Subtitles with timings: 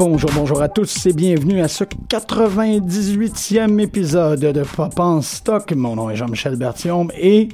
[0.00, 5.70] Bonjour, bonjour à tous et bienvenue à ce 98e épisode de Pop en Stock.
[5.74, 7.50] Mon nom est Jean-Michel Bertium et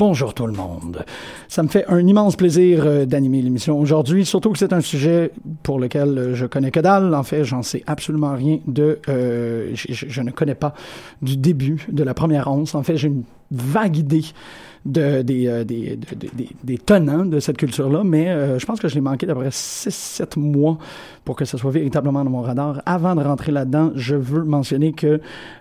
[0.00, 1.04] bonjour tout le monde.
[1.46, 5.30] Ça me fait un immense plaisir euh, d'animer l'émission aujourd'hui, surtout que c'est un sujet
[5.62, 7.14] pour lequel euh, je connais que dalle.
[7.14, 8.98] En fait, j'en sais absolument rien de...
[9.08, 10.74] euh, je, je- je ne connais pas
[11.22, 12.74] du début de la première once.
[12.74, 14.24] En fait, j'ai une vague idée
[14.86, 18.66] de, des, euh, des, de- de- des, des tenants de cette culture-là, mais euh, je
[18.66, 20.78] pense que je l'ai manqué d'après 6-7 mois
[21.24, 22.82] pour que ça soit véritablement dans mon radar.
[22.84, 25.20] Avant de rentrer là-dedans, je veux mentionner que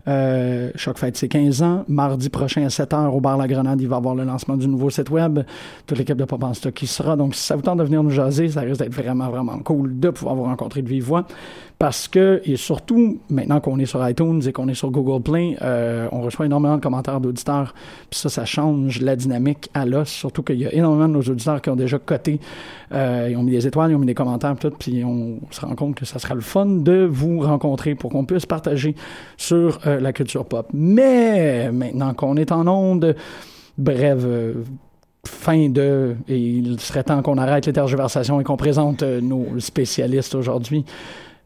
[0.10, 1.86] euh, Choc fête ses 15 ans.
[1.88, 4.68] Mardi prochain à 7h au bar La Grenade, il va y avoir le lancement du
[4.68, 5.40] nouveau site web.
[5.88, 7.16] Toute l'équipe de Pop en Stock qui sera.
[7.16, 10.00] Donc, si ça vous tente de venir nous jaser, ça risque d'être vraiment, vraiment cool
[10.00, 11.26] de pouvoir vous rencontrer de vive voix.
[11.84, 15.58] Parce que, et surtout, maintenant qu'on est sur iTunes et qu'on est sur Google Play,
[15.62, 17.76] euh, on reçoit énormément de commentaires d'auditeurs.
[18.10, 20.08] Puis ça, ça change la dynamique à l'os.
[20.08, 22.40] Surtout qu'il y a énormément de nos auditeurs qui ont déjà coté.
[22.94, 24.72] Euh, ils ont mis des étoiles, ils ont mis des commentaires, tout.
[24.80, 28.24] Puis on se rend compte que ça sera le fun de vous rencontrer pour qu'on
[28.24, 28.96] puisse partager
[29.36, 30.70] sur euh, la culture pop.
[30.72, 33.14] Mais maintenant qu'on est en onde,
[33.78, 34.26] bref,
[35.28, 40.34] fin de, et il serait temps qu'on arrête les tergiversations et qu'on présente nos spécialistes
[40.34, 40.86] aujourd'hui.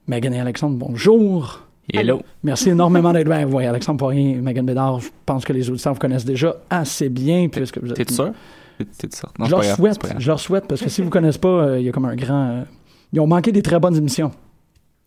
[0.07, 1.61] Megan et Alexandre, bonjour.
[1.93, 2.21] Hello.
[2.43, 3.45] Merci énormément d'être là.
[3.45, 7.49] Oui, Alexandre Poirier, Megan Bédard, je pense que les auditeurs vous connaissent déjà assez bien
[7.49, 7.95] puisque vous êtes...
[7.95, 8.31] T'es sûr?
[8.77, 9.31] T'es sûr?
[9.37, 11.79] Non, je leur grave, souhaite, je leur souhaite parce que si vous connaissez pas, euh,
[11.79, 12.49] il y a comme un grand.
[12.49, 12.63] euh,
[13.11, 14.31] ils ont manqué des très bonnes émissions.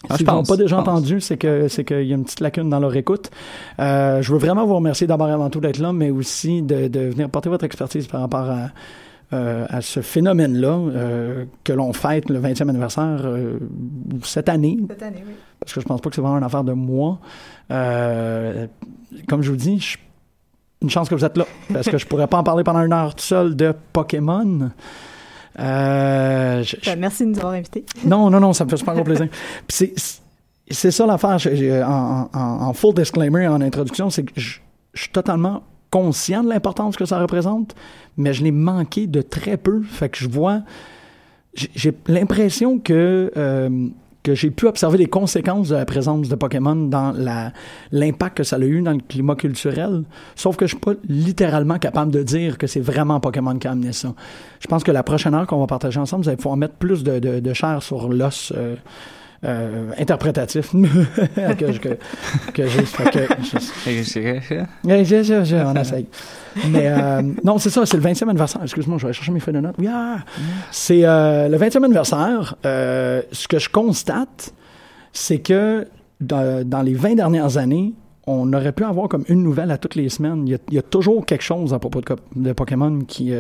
[0.09, 2.25] Ah, si je vous pense, pas déjà entendu, c'est que c'est qu'il y a une
[2.25, 3.31] petite lacune dans leur écoute.
[3.79, 6.89] Euh, je veux vraiment vous remercier d'abord et avant tout d'être là, mais aussi de,
[6.89, 8.71] de venir porter votre expertise par rapport à,
[9.33, 13.59] euh, à ce phénomène-là euh, que l'on fête le 20e anniversaire euh,
[14.25, 15.33] cette année, Cette année, oui.
[15.61, 17.19] parce que je pense pas que c'est vraiment une affaire de moi.
[19.29, 19.99] Comme je vous dis, je-
[20.83, 22.93] une chance que vous êtes là, parce que je pourrais pas en parler pendant une
[22.93, 24.71] heure tout seul de Pokémon.
[25.59, 27.85] Je- je- Ben, merci de nous avoir invités.
[28.05, 29.29] non, non, non, ça me fait super gros plaisir.
[29.69, 31.37] C'est, ça l'affaire,
[31.87, 32.39] en, en-
[32.69, 34.59] en full disclaimer, en introduction, c'est que je,
[34.95, 37.75] je suis totalement conscient de l'importance que ça représente,
[38.17, 39.83] mais je l'ai manqué de très peu.
[39.83, 40.63] Fait que je vois,
[41.55, 43.89] j'ai- l'impression que euh,
[44.23, 47.13] que j'ai pu observer les conséquences de la présence de Pokémon dans
[47.91, 50.03] l'impact que ça a eu dans le climat culturel.
[50.37, 53.71] Sauf que je suis pas littéralement capable de dire que c'est vraiment Pokémon qui a
[53.71, 54.13] amené ça.
[54.61, 57.03] Je pense que la prochaine heure qu'on va partager ensemble, vous allez pouvoir mettre plus
[57.03, 58.77] de chair sur l'os euh,
[59.43, 61.99] euh, interprétatif que, que,
[62.53, 62.85] que j'ai.
[65.45, 66.07] Je- on essaye.
[66.69, 68.61] Mais euh, non, c'est ça, c'est le 20e anniversaire.
[68.63, 69.77] Excuse-moi, je vais chercher mes feuilles de notes.
[70.71, 72.55] C'est euh, le 20e anniversaire.
[72.65, 74.53] Ce que je constate,
[75.13, 75.87] c'est que
[76.21, 77.95] dans, dans les 20 dernières années,
[78.27, 80.47] on aurait pu avoir comme une nouvelle à toutes les semaines.
[80.47, 82.03] Il y a, il y a toujours quelque chose à propos
[82.37, 83.33] de, Pokémon qui,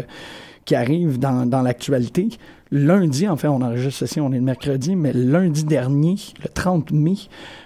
[0.64, 2.28] qui arrive dans, dans l'actualité.
[2.72, 6.92] Lundi, en fait, on enregistre ceci, on est le mercredi, mais lundi dernier, le 30
[6.92, 7.14] mai,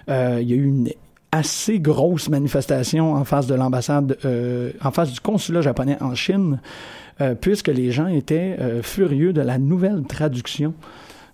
[0.09, 0.89] euh, il y a eu une
[1.31, 6.59] assez grosse manifestation en face de l'ambassade, euh, en face du consulat japonais en Chine,
[7.21, 10.73] euh, puisque les gens étaient furieux de la nouvelle traduction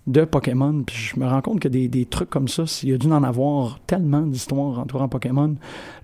[0.06, 0.82] de Pokémon.
[0.84, 3.10] Puis je me rends compte que des, des trucs comme ça, s'il y a dû
[3.10, 5.54] en avoir tellement d'histoires entourant Pokémon,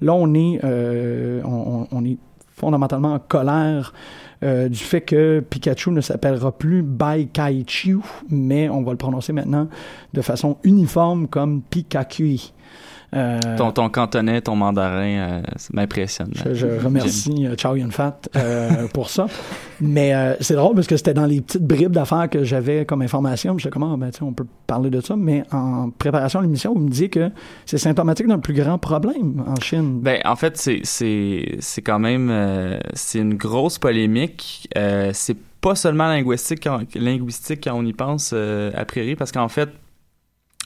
[0.01, 2.17] là on est, on est
[2.59, 3.93] fondamentalement en colère
[4.43, 7.99] euh, du fait que Pikachu ne s'appellera plus Baikaichu,
[8.31, 9.69] mais on va le prononcer maintenant
[10.13, 12.53] de façon uniforme comme Pikachu.
[13.15, 16.31] Euh, Ton, ton cantonais, ton mandarin, euh, ça m'impressionne.
[16.35, 19.27] je, je remercie euh, Chow Yun Fat euh, pour ça.
[19.81, 23.57] Mais c'est drôle parce que c'était dans les petites bribes d'affaires que j'avais comme information.
[23.71, 25.17] Comme, ah, ben, sais, on peut parler de ça.
[25.17, 27.31] Mais en préparation à l'émission, vous me disiez que
[27.65, 30.01] c'est symptomatique d'un plus grand problème en Chine.
[30.01, 34.69] Ben, en fait, c'est c'est c'est quand même c'est une grosse polémique.
[35.13, 39.71] C'est pas seulement linguistique quand, linguistique quand on y pense a priori, parce qu'en fait,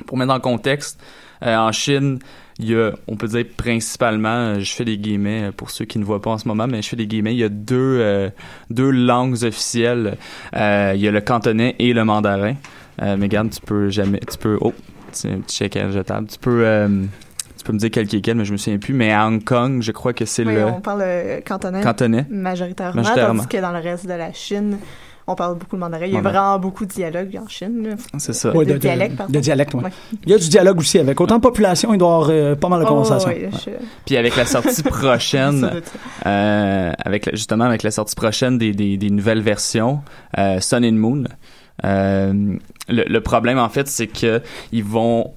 [0.06, 0.98] pour mettre dans le contexte,
[1.42, 2.18] euh, en Chine,
[2.58, 5.84] il y a, on peut dire principalement, euh, je fais des guillemets euh, pour ceux
[5.84, 7.48] qui ne voient pas en ce moment, mais je fais des guillemets, il y a
[7.48, 8.30] deux, euh,
[8.70, 10.16] deux langues officielles.
[10.54, 12.54] Euh, il y a le cantonais et le mandarin.
[13.00, 14.72] Mais regarde, tu peux jamais, tu peux, oh,
[15.12, 16.28] c'est un petit checkage de table.
[16.28, 16.64] Tu peux,
[17.58, 18.94] tu peux me dire quel qui est quel, mais je me souviens plus.
[18.94, 21.02] Mais à Hong Kong, je crois que c'est Oui, le on parle
[21.44, 22.26] cantonais cantonais.
[22.30, 23.42] majoritairement, Majoritairement.
[23.42, 24.76] tandis que dans le reste de la Chine,
[25.26, 26.06] on parle beaucoup le mandarin.
[26.06, 27.88] Il y a vraiment beaucoup de dialogues en Chine.
[27.90, 27.94] là.
[28.18, 28.54] C'est ça.
[28.56, 29.32] Ouais, de dialecte, pardon.
[29.32, 29.74] De dialecte.
[29.74, 29.90] Ouais.
[30.24, 31.20] Il y a du dialogue aussi avec.
[31.20, 33.30] Autant de population, il doit y avoir euh, pas mal de Oh, conversations.
[33.30, 33.70] oui, je-
[34.04, 35.70] Puis avec la sortie prochaine,
[36.26, 40.00] euh, avec justement avec la sortie prochaine des, des, des nouvelles versions,
[40.38, 41.24] euh, Sun and Moon.
[41.84, 42.56] euh,
[42.88, 44.42] le, le problème en fait, c'est que
[44.72, 45.32] ils vont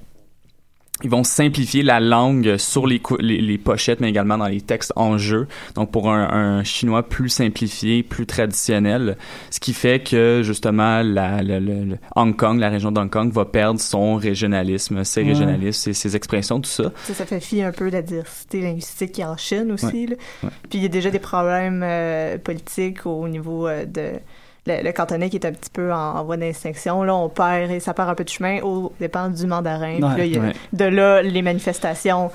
[1.03, 4.62] ils vont simplifier la langue sur les, cou- les, les pochettes, mais également dans les
[4.62, 5.47] textes en jeu.
[5.75, 9.18] Donc pour un, un chinois plus simplifié, plus traditionnel,
[9.51, 13.44] ce qui fait que justement la, le- le Hong Kong, la région d'Hong Kong, va
[13.45, 15.30] perdre son régionalisme, ses Ouais.
[15.30, 16.92] régionalismes, ses, ses expressions, tout ça.
[17.03, 19.86] Ça fait fi un peu de la diversité linguistique qui est en Chine aussi.
[19.86, 20.06] Ouais.
[20.12, 20.15] là.
[20.44, 20.50] Ouais.
[20.69, 24.12] Puis il y a déjà des problèmes euh, politiques au niveau euh, de
[24.67, 27.03] le, le cantonais qui est un petit peu en, en voie d'extinction.
[27.03, 29.94] Là, on perd et ça perd un peu de chemin au dépend du mandarin.
[29.95, 30.53] Puis là, il y a- Ouais.
[30.73, 32.31] de là, les manifestations,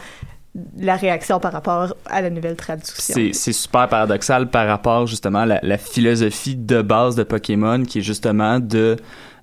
[0.78, 3.14] la réaction par rapport à la nouvelle traduction.
[3.14, 7.82] C'est, c'est super paradoxal par rapport justement à la, la philosophie de base de Pokémon
[7.84, 8.96] qui est justement de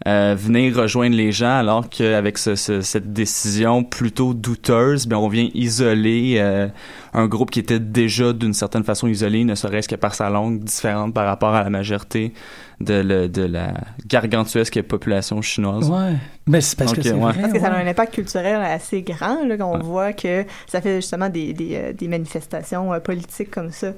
[0.06, 5.28] euh, venir rejoindre les gens alors qu'avec ce, ce- cette décision plutôt douteuse, ben on
[5.28, 6.68] vient isoler euh,
[7.14, 10.64] un groupe qui était déjà d'une certaine façon isolé, ne serait-ce que par sa langue
[10.64, 12.34] différente par rapport à la majorité
[12.80, 13.74] de, le- de la
[14.06, 15.90] gargantuesque population chinoise.
[15.90, 16.14] Ouais.
[16.46, 17.20] Mais c'est parce que Ok, c'est ouais.
[17.20, 17.42] vrai.
[17.42, 19.84] Parce que ça a un impact culturel assez grand, là, qu'on Ouais.
[19.84, 23.94] voit que ça fait justement des, des, euh, des manifestations euh, politiques comme ça.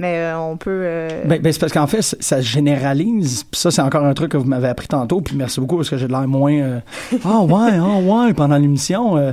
[0.00, 0.70] Mais euh, on peut...
[0.84, 3.42] euh, Ben, ben, c'est parce qu'en fait, ça se généralise.
[3.50, 5.20] Puis ça, c'est encore un truc que vous m'avez appris tantôt.
[5.20, 6.52] Puis merci beaucoup parce que j'ai de l'air moins.
[6.52, 6.78] euh,
[7.24, 9.16] Ah ouais, ah ouais, pendant l'émission.
[9.16, 9.32] euh.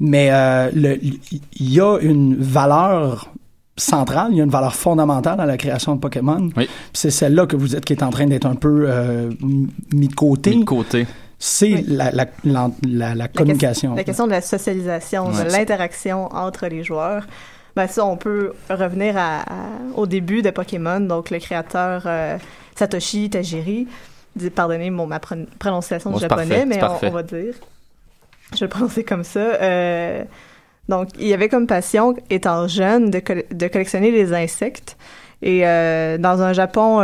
[0.00, 3.28] mais euh, le- il y a une valeur
[3.76, 6.48] centrale, il y a une valeur fondamentale à la création de Pokémon.
[6.56, 6.66] Oui.
[6.94, 9.30] C'est celle-là que vous êtes qui est en train d'être un peu euh,
[9.92, 10.50] mis de côté.
[10.50, 11.06] Mis de côté.
[11.38, 11.84] C'est Oui.
[11.88, 13.94] la, la, la, la- la communication.
[13.94, 15.44] La question de la socialisation, Ouais.
[15.44, 17.26] de l'interaction entre les joueurs.
[17.76, 19.44] Ben ça, on peut revenir à, à-
[19.94, 20.98] au début de Pokémon.
[21.00, 22.38] Donc, le créateur euh,
[22.74, 23.86] Satoshi Tajiri,
[24.54, 27.54] pardonnez mon, ma pron- prononciation Bon, de japonais, parfait, mais on, va dire.
[28.52, 29.40] Je vais le prononcer comme ça.
[29.40, 30.24] Euh,
[30.88, 33.20] donc, il avait comme passion, étant jeune, de,
[33.52, 34.96] de collectionner les insectes.
[35.42, 37.00] Et euh, dans un Japon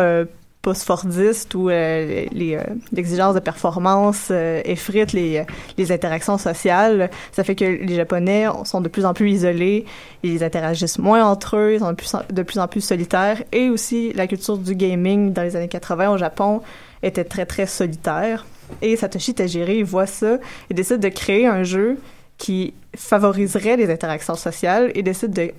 [0.63, 2.63] post-fordiste où euh, euh,
[2.93, 5.45] l'exigence de performance euh, effrite les,
[5.77, 9.85] les interactions sociales, ça fait que les Japonais sont de plus en plus isolés,
[10.23, 13.43] ils interagissent moins entre eux, ils sont de plus en, de plus, en plus solitaires,
[13.51, 16.63] et aussi la culture du gaming dans les années 80 au Japon
[17.03, 18.47] était très très solitaire.
[18.81, 20.39] Et Satoshi Tajiri voit ça
[20.71, 21.99] et décide de créer un jeu
[22.39, 25.51] qui favoriserait les interactions sociales et décide de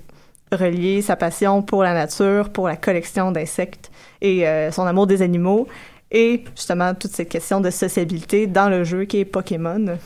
[0.56, 3.92] relier sa passion pour la nature, pour la collection d'insectes
[4.22, 5.68] et euh, son amour des animaux
[6.12, 9.98] et justement toute cette question de sociabilité dans le jeu qui est Pokémon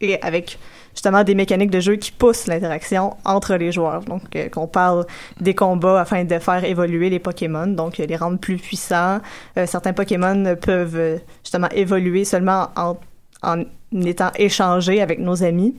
[0.00, 0.58] et avec
[0.92, 4.02] justement des mécaniques de jeu qui poussent l'interaction entre les joueurs.
[4.02, 5.06] Donc, euh, qu'on parle
[5.40, 9.20] des combats afin de faire évoluer les Pokémon, donc euh, les rendre plus puissants.
[9.58, 12.96] Euh, certains Pokémon peuvent justement évoluer seulement en,
[13.42, 13.62] en
[13.92, 15.76] étant échangés avec nos amis.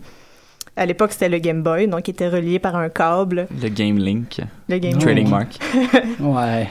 [0.78, 3.48] À l'époque, c'était le Game Boy, donc il était relié par un câble.
[3.62, 5.02] Le Game Link, Le Game Boy.
[5.02, 5.58] Trading Mark.
[6.20, 6.68] Ouais.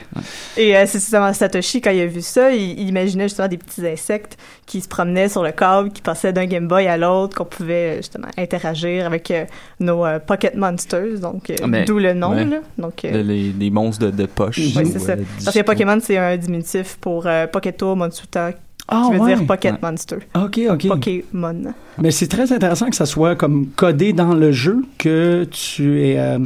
[0.57, 3.57] Et euh, c'est justement Satoshi, quand il a vu ça, il, il imaginait justement des
[3.57, 7.35] petits insectes qui se promenaient sur le câble, qui passaient d'un Game Boy à l'autre,
[7.37, 9.45] qu'on pouvait euh, justement interagir avec euh,
[9.79, 12.31] nos euh, Pocket Monsters, donc euh, Ah, d'où le nom.
[12.31, 12.45] ouais.
[12.45, 12.57] Là.
[12.77, 14.57] Donc, euh, Le- les, les monstres de, de poche.
[14.57, 15.13] ouais, c'est ça.
[15.13, 18.51] euh, Parce que Pokémon, c'est un diminutif pour euh, Poketo Monsuta,
[18.87, 19.35] Ah, qui veut ouais.
[19.35, 19.79] dire Pocket Ouais.
[19.81, 20.17] Monster.
[20.35, 20.87] OK, OK.
[20.87, 21.73] Pokémon.
[21.97, 26.17] Mais c'est très intéressant que ça soit comme codé dans le jeu que tu es
[26.19, 26.39] euh,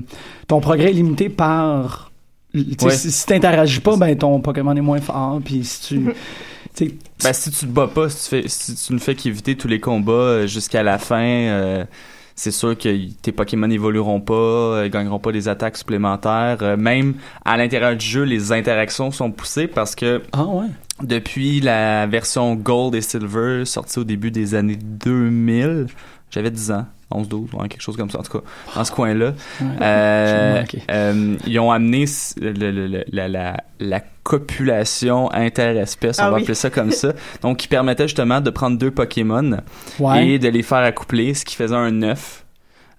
[0.47, 2.11] ton progrès est limité par
[2.53, 2.91] tu Ouais.
[2.91, 6.13] si, si t'interagis pas ben ton Pokémon est moins fort puis si tu
[6.75, 6.93] tu
[7.23, 9.67] Ben, si tu te bats pas, si tu, fais, si tu ne fais qu'éviter tous
[9.67, 11.85] les combats euh, jusqu'à la fin, euh,
[12.35, 16.57] c'est sûr que tes Pokémon évolueront pas, euh, gagneront pas des attaques supplémentaires.
[16.61, 20.67] Euh, même à l'intérieur du jeu, les interactions sont poussées parce que ah ouais
[21.03, 25.87] depuis la version Gold et Silver sortie au début des années 2000,
[26.31, 26.85] j'avais 10 ans.
[27.13, 29.33] 11, 12, ouais, quelque chose comme ça, en tout cas, dans ce coin-là.
[29.59, 29.67] Ouais.
[29.81, 36.23] Euh, euh, ils ont amené s- le- le- le- la, la, la copulation interespèce, on
[36.23, 36.41] Ah va oui.
[36.43, 37.13] appeler ça comme ça.
[37.41, 39.57] Donc, qui permettait justement de prendre deux Pokémon
[39.99, 42.45] ouais et de les faire accoupler, ce qui faisait un œuf.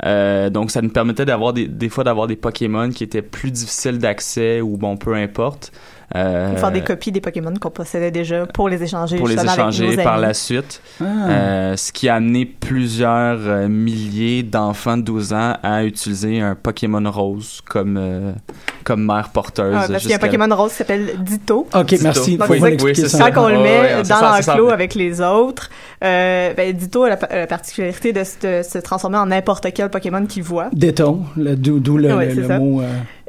[0.04, 3.52] Euh, donc, ça nous permettait d'avoir des, des fois d'avoir des Pokémon qui étaient plus
[3.52, 5.70] difficiles d'accès ou bon, peu importe.
[6.14, 9.54] Euh, Faire des copies des Pokémon qu'on possédait déjà pour les échanger pour les justement
[9.54, 10.23] échanger avec nos par amis.
[10.23, 10.82] la suite.
[11.00, 11.04] Ah.
[11.28, 16.54] Euh, ce qui a amené plusieurs euh, milliers d'enfants de 12 ans à utiliser un
[16.54, 18.32] Pokémon rose comme, euh,
[18.85, 19.75] comme mère porteuse.
[19.76, 21.66] Ah, parce qu'il y a un Pokémon rose qui s'appelle Ditto.
[21.75, 22.02] ok, Ditto.
[22.02, 22.37] merci.
[22.37, 22.61] Donc, oui,
[22.94, 23.18] c'est ça.
[23.18, 23.30] ça.
[23.30, 25.71] Quand on le met ouais, c'est dans l'enclos avec les autres,
[26.04, 29.88] euh, ben, Ditto a la, la particularité de se, de se transformer en n'importe quel
[29.88, 30.68] Pokémon qu'il voit.
[31.37, 32.82] Le- d'où le, Ouais, le- le mot.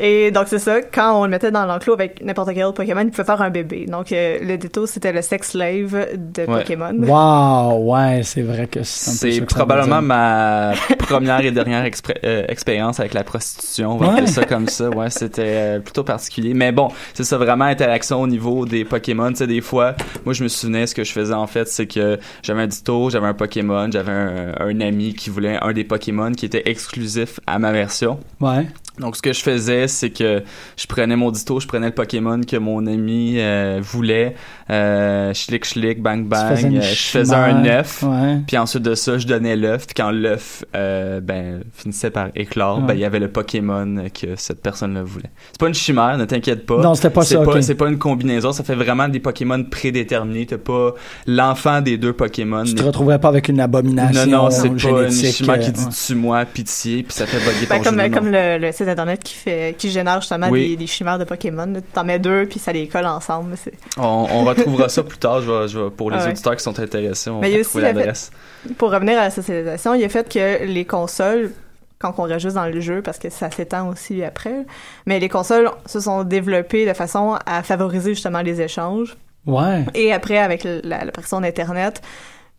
[0.05, 3.01] Et donc, c'est ça, quand on le mettait dans l'enclos avec n'importe quel autre Pokémon,
[3.03, 3.85] il pouvait faire un bébé.
[3.85, 6.59] Donc, euh, le Ditto, c'était le sex slave de Ouais.
[6.59, 6.93] Pokémon.
[6.99, 11.85] Wow, ouais, c'est vrai que c'est un peu ça C'est probablement ma première et dernière
[12.25, 13.93] euh, expérience avec la prostitution.
[13.93, 14.13] On va Ouais.
[14.15, 14.89] appeler ça comme ça.
[14.89, 16.53] Ouais, c'était euh, plutôt particulier.
[16.53, 19.29] Mais bon, c'est ça vraiment interaction au niveau des Pokémon.
[19.29, 19.95] Tu sais, des fois,
[20.25, 23.09] moi, je me souvenais, ce que je faisais en fait, c'est que j'avais un Ditto,
[23.09, 27.39] j'avais un Pokémon, j'avais un, un ami qui voulait un des Pokémon qui était exclusif
[27.47, 28.19] à ma version.
[28.41, 28.65] Ouais.
[28.99, 30.43] Donc, ce que je faisais, c'est que
[30.77, 34.35] je prenais mon ditto, je prenais le Pokémon que mon ami euh, voulait,
[34.69, 38.37] euh, schlick schlick, bang bang, faisais euh, je faisais un œuf, Ouais.
[38.45, 42.79] puis ensuite de ça, je donnais l'œuf, puis quand l'œuf euh, ben, finissait par éclore,
[42.79, 42.83] Ouais.
[42.87, 45.31] ben, il y avait le Pokémon que cette personne-là voulait.
[45.51, 46.77] C'est pas une chimère, ne t'inquiète pas.
[46.81, 50.45] Non, c'était pas c'est ça, c'est pas une combinaison, ça fait vraiment des Pokémon prédéterminés.
[50.45, 50.93] T'as pas
[51.25, 52.63] l'enfant des deux Pokémon.
[52.63, 55.71] Tu te retrouverais pas avec une abomination non, non, c'est pas une chimère qui euh,
[55.71, 55.91] dit ouais.
[56.07, 58.09] tue-moi, pitié, puis ça fait bugger Ben, ton comme, jeu.
[58.09, 60.69] Comme le, le site internet qui fait qui génère justement Oui.
[60.69, 61.73] des, des chimères de Pokémon.
[61.93, 63.55] T'en mets deux puis ça les colle ensemble.
[63.57, 65.41] C'est- On, on retrouvera ça plus tard.
[65.41, 66.31] Je vais, je vais- pour les Ah ouais.
[66.31, 68.31] auditeurs qui sont intéressés, on Mais il y a va aussi trouver la- l'adresse.
[68.77, 71.51] Pour revenir à la socialisation, il a fait que les consoles,
[71.99, 74.65] quand on reste juste dans le jeu, parce que ça s'étend aussi après,
[75.05, 79.15] mais les consoles se sont développées de façon à favoriser justement les échanges.
[79.45, 79.83] Ouais.
[79.93, 82.01] Et après, avec l'apparition d'Internet,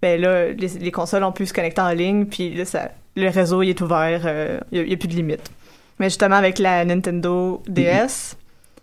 [0.03, 3.31] ben là, les, les consoles ont pu se connecter en ligne, puis là, ça, le
[3.31, 5.51] réseau il est ouvert, euh, il n'y a, plus de limite.
[5.99, 8.37] Mais justement, avec la Nintendo DS,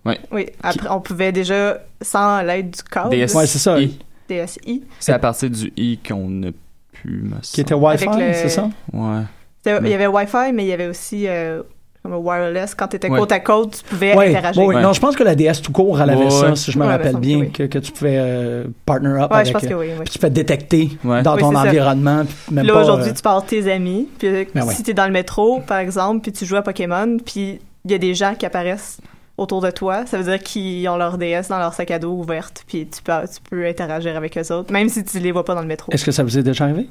[0.05, 0.19] Ouais.
[0.31, 3.35] oui, après, on pouvait déjà, sans l'aide du câble, DS.
[3.35, 3.79] Ouais, c'est ça.
[3.79, 3.99] I.
[4.29, 6.51] DSi, C'est à partir du i qu'on a
[6.93, 7.73] pu, Qui était.
[7.73, 8.69] Wi-Fi, le- c'est ça?
[8.93, 9.23] Ouais.
[9.65, 11.61] Il y avait Wi-Fi, mais il y avait aussi euh,
[12.03, 12.73] comme un wireless.
[12.75, 13.19] Quand tu étais Ouais.
[13.19, 14.63] côte à côte, tu pouvais interagir.
[14.63, 14.75] oui.
[14.75, 14.81] Ouais.
[14.81, 16.83] Non, je pense que la DS tout court, elle avait Ouais, ça, si je me
[16.85, 17.51] Ouais, rappelle bien, que oui.
[17.51, 19.47] que, que tu pouvais euh, partner up Ouais, avec.
[19.47, 19.87] je pense euh, que oui.
[19.91, 20.03] oui.
[20.05, 21.21] puis tu peux détecter Ouais.
[21.21, 22.23] dans Oui, ton environnement.
[22.25, 24.07] puis Même Là, aujourd'hui, euh, tu parles de tes amis.
[24.17, 24.75] Puis Ben si ouais.
[24.83, 27.93] tu es dans le métro, par exemple, puis tu joues à Pokémon, puis il y
[27.93, 28.97] a des gens qui apparaissent
[29.37, 32.11] autour de toi, ça veut dire qu'ils ont leur DS dans leur sac à dos
[32.11, 35.43] ouverte, puis tu peux, tu peux interagir avec eux autres, même si tu les vois
[35.45, 35.91] pas dans le métro.
[35.91, 36.87] Est-ce que ça vous est déjà arrivé?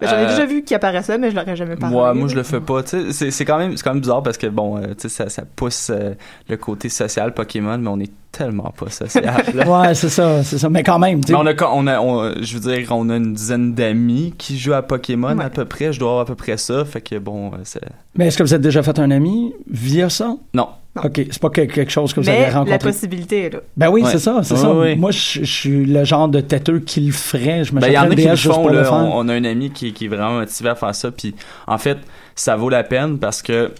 [0.00, 1.94] J'en ai Euh, déjà vu qui apparaissaient, mais je l'aurais jamais parlé.
[1.94, 2.82] Moi, moi, je le fais pas.
[2.82, 5.02] Tu sais, c'est, c'est quand même, c'est quand même bizarre parce que bon, euh, tu
[5.02, 6.14] sais, ça, ça pousse euh,
[6.48, 9.24] le côté social Pokémon, mais on est tellement pas social.
[9.54, 9.68] là.
[9.80, 10.68] Ouais, c'est ça, c'est ça.
[10.70, 11.32] Mais quand même, tu sais.
[11.32, 14.58] Mais on a, on a, on- je veux dire, on a une dizaine d'amis qui
[14.58, 15.44] jouent à Pokémon Ouais.
[15.44, 15.92] à peu près.
[15.92, 16.84] Je dois avoir à peu près ça.
[16.84, 17.80] Fait que bon, euh, c'est...
[18.16, 20.36] Mais est-ce que vous êtes déjà fait un ami via ça?
[20.54, 20.68] Non.
[20.96, 21.02] Non.
[21.04, 22.70] OK, c'est pas que- quelque chose que vous mais avez rencontré.
[22.72, 23.60] la possibilité est là.
[23.76, 24.10] Ben oui, Ouais.
[24.10, 24.74] c'est ça, c'est Ouais, ça.
[24.74, 24.96] ouais.
[24.96, 27.62] Moi, je, je suis le genre de têteux qui le ferait.
[27.64, 28.84] Je me Ben, il y en a qui le font, pour le là.
[28.84, 28.92] faire.
[28.94, 31.12] On, on a un ami qui, qui est vraiment motivé à faire ça.
[31.12, 31.34] Puis,
[31.68, 31.98] en fait,
[32.34, 33.72] ça vaut la peine parce que,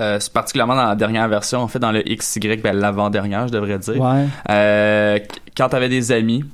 [0.00, 3.52] euh, c'est particulièrement dans la dernière version, en fait, dans le XY, ben, l'avant-dernière, je
[3.52, 4.00] devrais dire.
[4.00, 4.24] Ouais.
[4.50, 6.44] Euh, qu- quand t'avais des amis,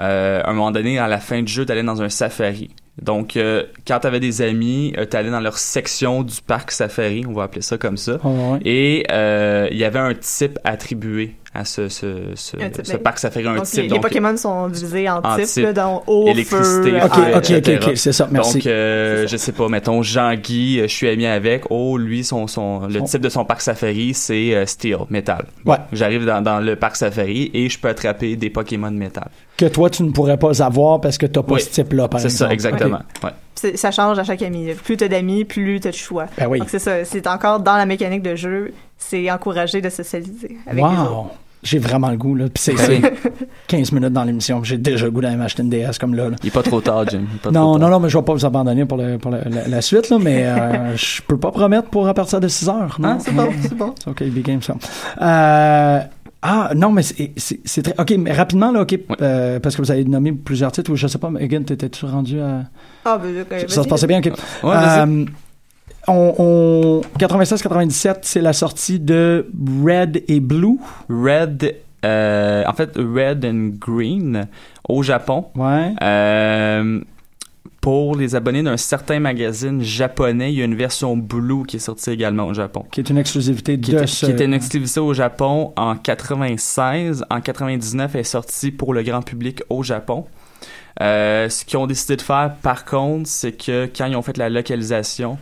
[0.00, 2.70] euh, à un moment donné, à la fin du jeu, t'allais dans un safari.
[3.00, 7.32] Donc, euh, quand t'avais des amis, euh, t'allais dans leur section du parc safari, on
[7.32, 8.18] va appeler ça comme ça.
[8.24, 8.58] Ouais.
[8.64, 13.18] Et euh, il y avait un type attribué à ce, ce, ce, ce ben, parc
[13.18, 13.82] safari, un Donc, type.
[13.82, 17.06] les, donc, les Pokémon sont divisés en, en types, là, dans eau, Électricité, feu, feu,
[17.06, 17.36] OK.
[17.38, 17.92] OK, etc.
[17.96, 18.58] C'est ça, merci.
[18.58, 21.64] Donc, euh, je sais pas, mettons, Jean-Guy, euh, je suis ami avec.
[21.70, 25.46] Oh, lui, son, son, le type de son parc safari, c'est euh, Steel, métal.
[25.66, 25.78] Ouais.
[25.92, 29.28] J'arrive dans, dans le parc safari et je peux attraper des Pokémon métal.
[29.56, 31.60] Que toi, tu ne pourrais pas avoir parce que t'as pas Oui.
[31.62, 32.48] ce type-là, par C'est exemple.
[32.48, 33.00] ça, exactement.
[33.24, 33.30] Ouais.
[33.56, 34.68] C'est- Ça change à chaque ami.
[34.84, 36.26] Plus t'as d'amis, plus t'as de choix.
[36.38, 36.60] Ben oui.
[36.60, 37.04] Donc, c'est ça.
[37.04, 41.10] C'est encore dans la mécanique de jeu, c'est encouragé de socialiser avec les autres.
[41.12, 41.30] Wow!
[41.62, 42.46] J'ai vraiment le goût, là.
[42.46, 45.68] Puis c'est Ben c'est 15 minutes dans l'émission, j'ai déjà le goût d'aller m'acheter une
[45.68, 46.30] DS comme là.
[46.30, 46.36] là.
[46.42, 47.24] Il est pas trop tard, Jim.
[47.42, 47.90] Pas Non, trop non, tard.
[47.90, 50.18] non, mais je vais pas vous abandonner pour, le, pour le- la, la suite, là,
[50.18, 52.96] mais euh, je peux pas promettre pour à partir de 6 heures.
[52.98, 53.94] Non, Ah, c'est bon, c'est bon.
[54.02, 54.74] C'est OK, big game, ça.
[55.20, 56.00] Euh,
[56.42, 58.00] ah, non, mais c'est- c'est c'est très...
[58.00, 61.06] OK, mais rapidement, là, OK, euh, parce que vous avez nommé plusieurs titres, ou je
[61.08, 62.62] sais pas, mais Egan, t'étais-tu rendu à...
[63.04, 64.26] Ah, ben, euh, Ça se passait bien, OK.
[64.26, 65.00] Ouais, vas-y.
[65.00, 65.24] Euh,
[66.08, 69.48] on, on 96-97, c'est la sortie de
[69.84, 70.78] Red et Blue.
[71.08, 74.48] Red, euh, en fait, Red and Green
[74.88, 75.46] au Japon.
[75.54, 75.94] Ouais.
[76.02, 77.00] Euh,
[77.80, 81.80] pour les abonnés d'un certain magazine japonais, il y a une version Blue qui est
[81.80, 82.84] sortie également au Japon.
[82.90, 84.26] Qui est une exclusivité Qui de était, ce...
[84.26, 87.24] qui était une exclusivité au Japon en 96.
[87.30, 90.26] En 99, elle est sortie pour le grand public au Japon.
[91.00, 94.36] Euh, ce qu'ils ont décidé de faire, par contre, c'est que quand ils ont fait
[94.36, 95.38] la localisation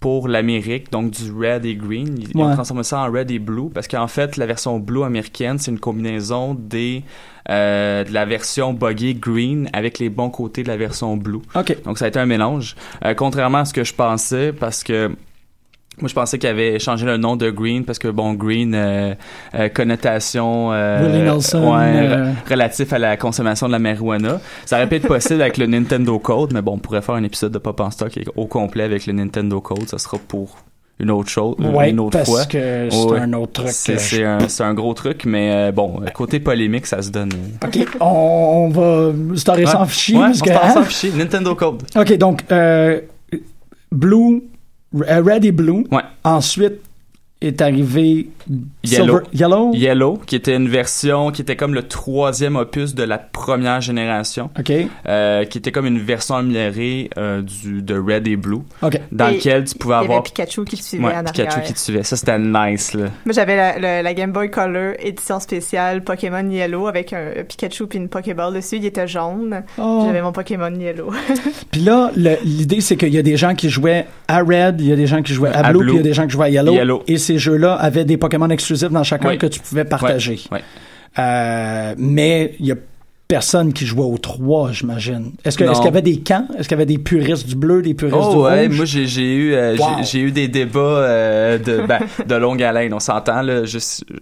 [0.00, 2.16] pour l'Amérique, donc du red et green.
[2.18, 2.54] Ils ont Ouais.
[2.54, 5.78] transformé ça en red et blue parce qu'en fait, la version blue américaine, c'est une
[5.78, 7.02] combinaison des
[7.50, 11.40] euh, de la version buggy green avec les bons côtés de la version blue.
[11.54, 11.76] OK.
[11.84, 12.76] Donc ça a été un mélange.
[13.04, 15.10] Euh, contrairement à ce que je pensais, parce que
[16.02, 19.14] moi je pensais qu'il avait changé le nom de Green parce que bon Green euh,
[19.54, 24.40] euh, connotation euh, Nelson, ouais, euh, re- relatif à la consommation de la marijuana.
[24.66, 27.22] Ça aurait pu être possible avec le Nintendo Code, mais bon on pourrait faire un
[27.24, 29.88] épisode de Pop en stock au complet avec le Nintendo Code.
[29.88, 30.56] Ça sera pour
[30.98, 32.44] une autre chose, Ouais, une autre parce fois.
[32.44, 33.20] que c'est Ouais.
[33.20, 33.70] un autre truc.
[33.70, 37.30] C'est un, gros truc, mais bon, côté polémique, ça se donne.
[37.64, 39.86] OK, on, on va se tarder sans Ouais.
[39.88, 40.18] fichier.
[40.18, 40.84] Ouais, on que, passe hein?
[40.84, 41.10] fichier.
[41.16, 41.84] Nintendo Code.
[41.96, 42.42] OK, donc,
[43.92, 44.42] Blue,
[44.92, 45.84] Red et Blue.
[45.90, 46.02] Ouais.
[46.24, 46.80] Ensuite
[47.40, 48.28] est arrivé
[48.84, 49.04] Yellow.
[49.04, 49.70] Silver, Yellow?
[49.74, 54.50] Yellow, qui était une version qui était comme le troisième opus de la première génération,
[54.58, 54.72] OK,
[55.06, 59.00] euh, qui était comme une version améliorée euh, du de Red et Blue, OK.
[59.12, 61.24] dans Et lequel tu pouvais Il y avait avoir Pikachu qui le suivait ouais, en
[61.24, 61.64] Pikachu arrière.
[61.64, 62.02] qui te suivait.
[62.02, 63.06] Ça c'était nice là.
[63.24, 67.44] Moi, j'avais la, la- la Game Boy Color édition spéciale Pokémon Yellow avec un, un
[67.44, 68.76] Pikachu puis une Pokéball dessus.
[68.76, 69.62] Il était jaune.
[69.78, 70.02] Oh.
[70.06, 71.10] J'avais mon Pokémon Yellow.
[71.70, 72.10] Puis là,
[72.44, 75.06] l'idée, c'est qu'il y a des gens qui jouaient à Red, il y a des
[75.06, 75.86] gens qui jouaient à, À Blue, Blue.
[75.86, 76.72] puis il y a des gens qui jouaient à Yellow.
[76.72, 77.02] Yellow.
[77.06, 79.38] Et ces jeux-là avaient des Pokémon exclusifs dans chacun Oui.
[79.38, 80.40] que tu pouvais partager.
[81.18, 82.76] Euh, mais il y a
[83.30, 85.30] personne qui jouait aux trois, j'imagine.
[85.44, 86.48] Est-ce qu'il y avait des camps?
[86.58, 88.76] Est-ce qu'il y avait des puristes du bleu, des puristes du Oh ouais, rouge?
[88.76, 89.88] moi j'ai eu euh, j'ai- Wow.
[90.02, 93.42] j'ai eu des débats euh, de ben, de longue haleine, on s'entend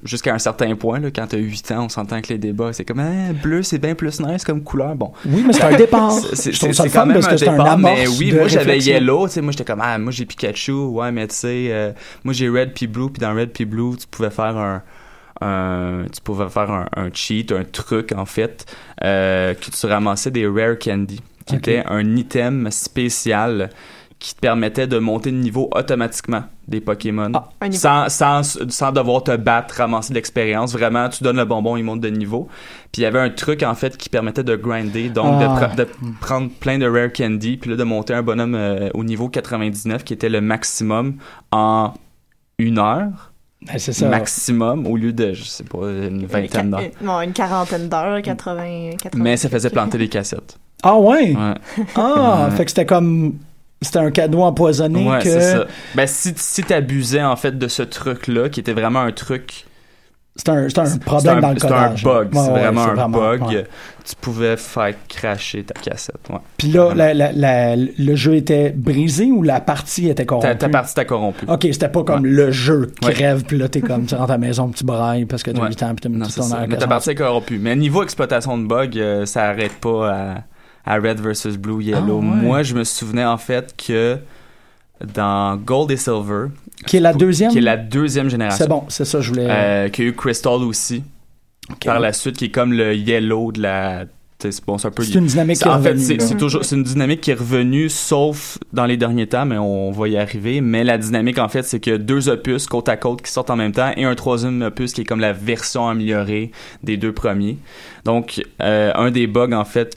[0.04, 2.84] jusqu'à un certain point là quand t'as 8 ans, on s'entend que les débats c'est
[2.84, 4.94] comme ah, bleu c'est bien plus nice comme couleur.
[4.94, 6.12] Bon, Oui, mais c'est un départ.
[6.34, 6.52] C'est-
[6.92, 8.78] quand même parce un que un mais oui, de moi j'avais.
[8.78, 11.92] Yellow, tu sais, moi j'étais comme ah, moi j'ai Pikachu, ouais, mais tu sais, euh,
[12.24, 14.82] moi j'ai Red puis Blue, puis dans Red puis Blue, tu pouvais faire un
[15.40, 18.66] un- tu pouvais faire un, un cheat, un truc en fait,
[19.04, 21.60] euh, que tu ramassais des rare candy, qui Ok.
[21.68, 23.70] était un item spécial
[24.18, 27.48] qui te permettait de monter de niveau automatiquement des Pokémon Ah.
[27.70, 30.72] Sans, sans, sans devoir te battre, ramasser de l'expérience.
[30.72, 32.48] Vraiment, tu donnes le bonbon, il monte de niveau.
[32.90, 35.68] Puis il y avait un truc en fait qui permettait de grinder, donc de Ah.
[35.72, 35.86] pre- de,
[36.20, 40.02] prendre plein de rare candy, puis là de monter un bonhomme euh, au niveau 99
[40.02, 41.14] qui était le maximum
[41.52, 41.94] en
[42.58, 43.30] une heure
[43.62, 44.08] Ben, c'est ça.
[44.08, 46.80] maximum au lieu de je sais pas une vingtaine d'heures.
[47.00, 49.22] Une- Non, une quarantaine d'heures, 80, 80.
[49.24, 50.56] Mais ça faisait planter des cassettes.
[50.82, 51.34] Ah ouais?
[51.36, 51.54] Ouais,
[51.96, 52.56] Ah, Ouais.
[52.56, 53.34] fait que c'était comme...
[53.82, 55.28] C'était un cadeau empoisonné ouais que...
[55.30, 55.66] c'est ça.
[55.94, 59.66] Ben si si t'abusais en fait de ce truc là, qui était vraiment un truc
[60.38, 62.04] C'est un, c'est un problème un- dans le C'est un codage.
[62.04, 63.42] bug, Ouais, c'est vraiment un vraiment- bug.
[63.48, 63.66] ouais.
[64.08, 66.16] Tu pouvais faire cracher ta cassette.
[66.56, 70.46] Puis là, la- la- la- le jeu était brisé ou la partie était corrompue?
[70.48, 71.44] Ta, ta partie t'a corrompu.
[71.48, 74.38] OK, c'était pas comme le jeu rêve, puis là, t'es comme, tu rentres à la
[74.38, 75.68] maison, puis tu brailles parce que t'as Ouais.
[75.68, 77.58] 8 ans, puis c'est ton Mais ta partie est corrompue.
[77.58, 80.34] Mais niveau exploitation de bugs, euh, ça arrête pas à,
[80.86, 82.20] à Red versus Blue Yellow.
[82.22, 82.34] Ah.
[82.36, 84.18] Moi, je me souvenais en fait que
[85.14, 86.46] dans Gold et Silver,
[86.86, 87.50] Qui est la deuxième?
[87.50, 89.46] qui est la deuxième génération, C'est bon, c'est ça, je voulais...
[89.48, 91.02] euh, qu'il y a eu Crystal aussi,
[91.84, 94.04] par la suite, qui est comme le Yellow de la...
[94.40, 95.02] C'est bon, c'est un peu...
[95.02, 97.88] C'est une dynamique qui est en fait, revenue, toujours c'est une dynamique qui est revenue,
[97.88, 100.60] sauf dans les derniers temps, mais on va y arriver.
[100.60, 103.56] Mais la dynamique, en fait, c'est que deux opus côte à côte qui sortent en
[103.56, 106.52] même temps et un troisième opus qui est comme la version améliorée
[106.84, 107.58] des deux premiers.
[108.04, 109.96] Donc, euh, un des bugs, en fait,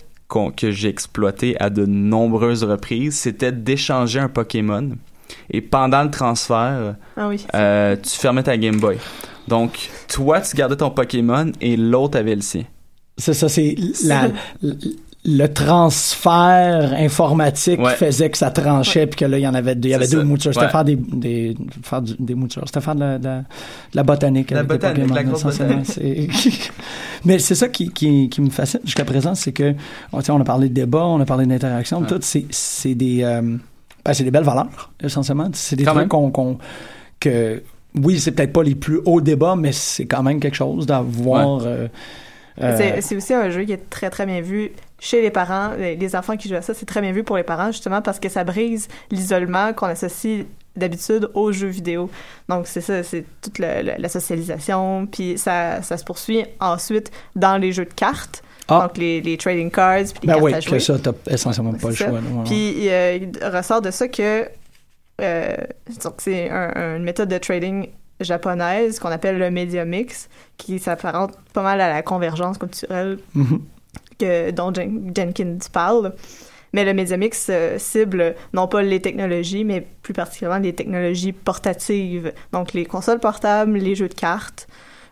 [0.56, 4.90] que j'ai exploité à de nombreuses reprises, c'était d'échanger un Pokémon.
[5.50, 7.46] Et pendant le transfert, Ah oui.
[7.56, 8.98] euh, tu fermais ta Game Boy.
[9.48, 12.64] Donc, toi, tu gardais ton Pokémon et l'autre avait le sien.
[13.18, 14.30] C'est ça, c'est la,
[15.24, 15.48] le-
[16.02, 17.94] transfert informatique Ouais.
[17.96, 20.08] faisait que ça tranchait puis que là il y en avait deux, il y avait
[20.08, 20.24] deux ça.
[20.24, 20.72] moutures c'était Ouais.
[20.72, 23.44] faire des des faire du- des moutures c'était faire de la, de la, de
[23.94, 25.84] la botanique La botanique, Pokémon, la.
[25.84, 26.28] C'est-
[27.26, 29.76] mais c'est ça qui, qui, qui me fascine jusqu'à présent c'est que
[30.12, 32.08] on, on a parlé de débat on a parlé d'interaction Ouais.
[32.08, 33.42] tout c'est c'est des euh,
[34.04, 36.58] ben, c'est des belles valeurs essentiellement c'est des Quand trucs qu'on qu'on-
[37.20, 37.62] que
[37.96, 41.62] oui c'est peut-être pas les plus hauts débats mais c'est quand même quelque chose d'avoir
[41.66, 41.88] euh,
[42.62, 45.72] euh, c'est aussi un jeu qui est très très bien vu chez les parents.
[45.78, 48.02] Les les enfants qui jouent à ça, c'est très bien vu pour les parents justement
[48.02, 50.46] parce que ça brise l'isolement qu'on associe
[50.78, 52.10] d'habitude aux jeux vidéo.
[52.48, 57.12] Donc c'est ça, c'est toute la, la- la socialisation, puis ça, ça se poursuit ensuite
[57.36, 58.42] dans les jeux de cartes.
[58.70, 58.84] Ah.
[58.88, 60.80] Donc les, les trading cards, puis les Ben cartes oui, à jouer.
[60.80, 62.08] ça, t'as essentiellement pas le ça.
[62.08, 62.20] choix.
[62.46, 64.48] Puis euh, il ressort de ça que
[65.20, 65.56] euh,
[66.20, 67.90] c'est un- une méthode de trading
[68.22, 73.62] japonaise qu'on appelle le media mix, qui s'apparente pas mal à la convergence culturelle Mhm.
[74.52, 76.14] Dont Jen- Jenkins parle.
[76.74, 81.34] Mais le media mix euh, cible non pas les technologies, mais plus particulièrement les technologies
[81.34, 82.32] portatives.
[82.54, 84.68] Donc les consoles portables, les jeux de cartes,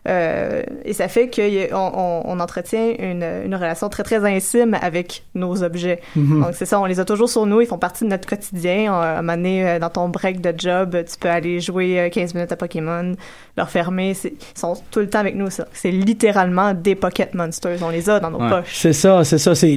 [0.08, 5.24] Euh, et ça fait qu'on on, on entretient une, une relation très, très intime avec
[5.34, 6.00] nos objets.
[6.16, 6.42] Mhm.
[6.42, 8.92] Donc, c'est ça, on les a toujours sur nous, ils font partie de notre quotidien.
[8.92, 12.08] À un moment donné, euh, dans ton break de job, tu peux aller jouer euh,
[12.08, 13.14] 15 minutes à Pokémon,
[13.56, 14.16] leur fermer.
[14.24, 15.48] Ils sont tout le temps avec nous.
[15.72, 17.78] C'est littéralement des Pocket Monsters.
[17.82, 18.48] On les a dans nos Ouais.
[18.48, 18.74] poches.
[18.78, 19.76] C'est ça, c'est ça, c'est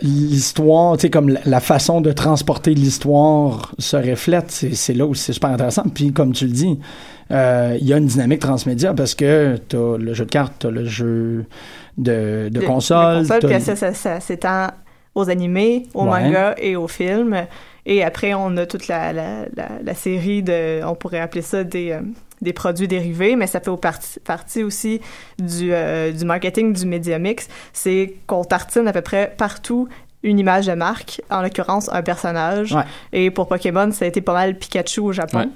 [0.00, 5.32] l'histoire, tu sais, comme la, façon de transporter l'histoire se reflète, c'est là où c'est
[5.32, 5.84] super intéressant.
[5.94, 6.84] Puis, comme tu le dis, euh,
[7.30, 10.84] il y a une dynamique transmédia parce que t'as le jeu de cartes, t'as le
[10.84, 11.44] jeu
[11.98, 13.14] de, de Le- console.
[13.14, 14.68] le console, t'as- puis ça, ça, ça s'étend
[15.14, 16.22] aux animés, aux Ouais.
[16.24, 17.36] mangas et aux films.
[17.84, 21.64] Et après, on a toute la, la, la, la série de, on pourrait appeler ça
[21.64, 22.00] des, euh,
[22.40, 25.00] des produits dérivés, mais ça fait au parti- partie aussi
[25.38, 27.48] du, euh, du marketing du Media Mix.
[27.72, 29.88] C'est qu'on tartine à peu près partout
[30.22, 32.72] une image de marque, en l'occurrence un personnage.
[32.72, 32.84] Ouais.
[33.12, 35.38] Et pour Pokémon, ça a été pas mal Pikachu au Japon.
[35.40, 35.48] Ouais.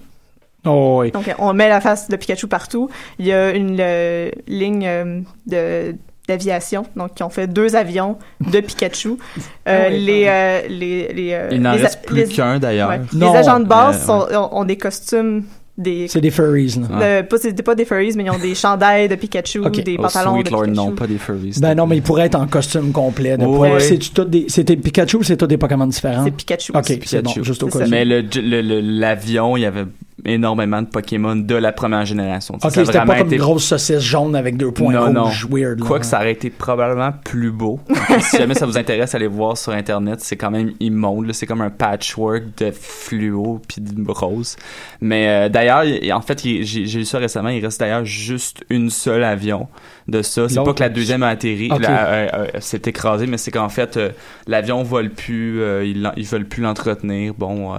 [0.66, 1.10] Oh, oui.
[1.12, 2.88] Donc, on met la face de Pikachu partout.
[3.18, 5.94] Il y a une euh, ligne euh, de
[6.28, 9.10] d'aviation, donc qui ont fait deux avions de Pikachu.
[9.68, 12.26] Euh, Ah oui, les, ah euh, les, les, euh, Il n'en les, reste plus les-
[12.28, 12.88] qu'un d'ailleurs.
[12.90, 13.00] ouais.
[13.12, 13.32] Non.
[13.32, 15.42] Les agents de base Euh, sont- ont, ont des costumes,
[15.76, 19.08] des, C'est des furries, euh, pas, c'est pas des furries, mais ils ont des chandails
[19.08, 19.82] de Pikachu, Ok.
[19.82, 20.76] des Oh, pantalons Sweet de Lord, Pikachu.
[20.76, 21.58] non, pas des furries.
[21.60, 23.36] Ben non, mais il pourrait être en costume complet.
[23.36, 23.68] De Ouais.
[23.70, 23.80] poil.
[23.80, 26.24] C'est tout des, c'était Pikachu ou c'est tous des Pokémon différents?
[26.24, 26.72] C'est Pikachu.
[26.72, 27.00] Ok, aussi.
[27.04, 27.44] c'est bon, Pikachu.
[27.44, 27.86] juste au cas.
[27.88, 29.84] Mais le- le- le- l'avion, il y avait
[30.24, 32.54] énormément de Pokémon de la première génération.
[32.54, 35.24] Ok, c'était pas comme été une grosse saucisse jaune avec deux points Non, non.
[35.24, 35.80] rouges weird.
[35.80, 35.86] là.
[35.86, 37.80] Quoi que ça aurait été probablement plus beau.
[38.20, 40.20] si jamais ça vous intéresse, allez voir sur internet.
[40.22, 41.30] C'est quand même immonde.
[41.32, 44.56] C'est comme un patchwork de fluo puis de rose.
[45.02, 47.50] Mais euh, d'ailleurs, il- en fait, j'ai lu ça récemment.
[47.50, 49.68] Il reste d'ailleurs juste une seule avion
[50.08, 50.48] de ça.
[50.48, 51.82] C'est pas que la deuxième a atterri, Ok.
[51.82, 54.10] la- euh, euh, s'est écrasé, mais c'est qu'en fait, euh,
[54.46, 55.60] l'avion vole plus.
[55.84, 57.34] ils, ils veulent plus l'entretenir.
[57.36, 57.74] Bon,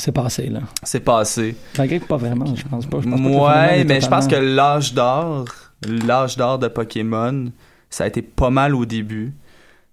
[0.00, 0.60] C'est passé, là.
[0.84, 1.56] c'est passé.
[1.76, 2.98] Malgré que pas vraiment, je pense pas.
[3.02, 3.28] Je pense pas
[3.68, 5.44] Ouais, mais je pense que l'âge d'or,
[6.06, 7.46] l'âge d'or de Pokémon,
[7.90, 9.32] ça a été pas mal au début.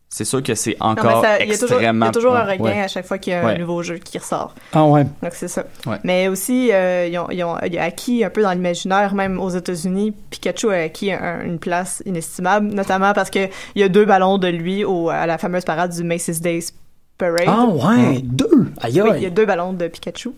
[0.08, 2.06] C'est sûr que c'est Non, mais encore ça- il y a toujours, il y extrêmement.
[2.06, 2.58] a toujours un Ouais.
[2.58, 3.58] regain à chaque fois qu'il y a un Ouais.
[3.58, 4.54] nouveau jeu qui ressort.
[4.72, 5.04] Ah ouais.
[5.04, 5.66] Donc, c'est ça.
[5.88, 5.98] Ouais.
[6.04, 10.70] Mais aussi, euh, ils ont, ils acquis un peu dans l'imaginaire, même aux États-Unis, Pikachu
[10.70, 14.48] a acquis un- une place inestimable, notamment parce que il y a deux ballons de
[14.48, 16.68] lui au, à la fameuse parade du Macy's Days
[17.18, 17.46] Parade.
[17.48, 18.72] Ah ouais, deux.
[18.82, 20.32] Aïe Oui, il y a deux ballons de Pikachu.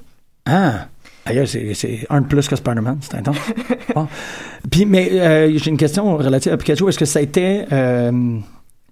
[0.45, 0.87] Ah.
[1.25, 3.37] Aïe, aïe, c'est, c'est un de plus que Spider-Man, c'est intense.
[3.93, 4.07] Bon.
[4.71, 6.87] Puis, mais euh, j'ai une question relative à Pikachu.
[6.87, 7.65] Est-ce que ça a été...
[7.71, 8.37] euh,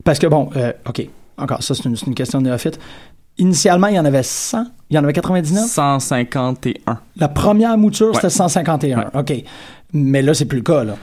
[0.04, 2.80] parce que, bon, euh, OK, encore, ça, c'est une, c'est une question néophyte.
[3.38, 5.66] Initialement, il y en avait 100, il y en avait 99.
[5.66, 7.00] 151.
[7.18, 8.16] La première mouture, Ouais.
[8.16, 9.12] c'était 151.
[9.14, 9.34] OK.
[9.94, 10.96] Mais là, c'est plus le cas, là.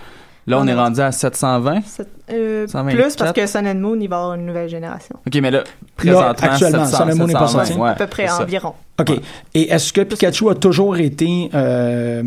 [0.47, 1.83] Là, on est rendu à 720.
[1.87, 3.01] C'est- euh, 124.
[3.05, 5.15] plus parce que Sun and Moon, il va y avoir une nouvelle génération.
[5.25, 5.63] Ok, mais là,
[5.97, 7.81] présentement, actuellement, 700, Sun and Moon n'est pas 720, sorti.
[7.81, 8.75] ouais, à peu près environ.
[9.01, 9.09] OK.
[9.11, 9.21] Ouais.
[9.55, 12.23] Et est-ce que Pikachu a toujours été euh,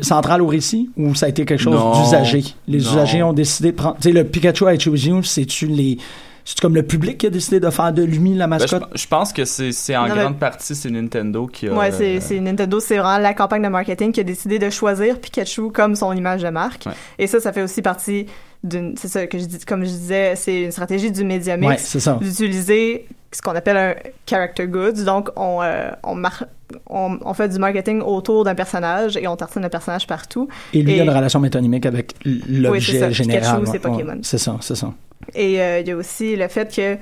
[0.00, 2.44] central au récit ou ça a été quelque chose d'usagé?
[2.68, 2.84] Les Non.
[2.84, 3.96] usagers ont décidé de prendre...
[3.96, 5.98] Tu sais, le Pikachu I Choose You, c'est-tu les...
[6.46, 8.90] C'est comme le public qui a décidé de faire de lui la Ben, je, mascotte?
[8.98, 11.72] je pense que c'est c'est en Non, mais- grande partie c'est Nintendo qui a.
[11.72, 14.68] Ouais, c'est euh, c'est Nintendo, c'est vraiment la campagne de marketing qui a décidé de
[14.68, 16.84] choisir Pikachu comme son image de marque.
[16.86, 16.92] Ouais.
[17.18, 18.26] Et ça, ça fait aussi partie
[18.62, 21.60] d'une, c'est ça que je dis, comme je disais, c'est une stratégie du Media ouais,
[21.68, 22.18] Mix c'est ça.
[22.20, 23.94] d'utiliser ce qu'on appelle un
[24.28, 25.02] character goods.
[25.04, 26.44] Donc, on, euh, on, mar-
[26.88, 30.48] on, on fait du marketing autour d'un personnage et on tartine le personnage partout.
[30.72, 33.10] Et lui, il y a et- une relation métonymique avec Oui, l'objet ça.
[33.10, 33.42] général.
[33.42, 33.68] Pikachu, ouais.
[33.72, 34.12] c'est Pokémon.
[34.12, 34.92] Ouais, c'est ça, c'est ça.
[35.34, 36.96] Et euh, il y a aussi le fait que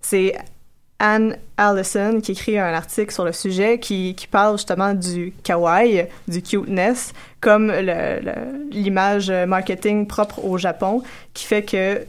[0.00, 0.34] c'est
[0.98, 6.06] Anne Allison qui écrit un article sur le sujet qui, qui parle justement du kawaii,
[6.26, 7.70] du cuteness, comme
[8.70, 11.02] l'image marketing propre au Japon,
[11.34, 12.06] qui fait que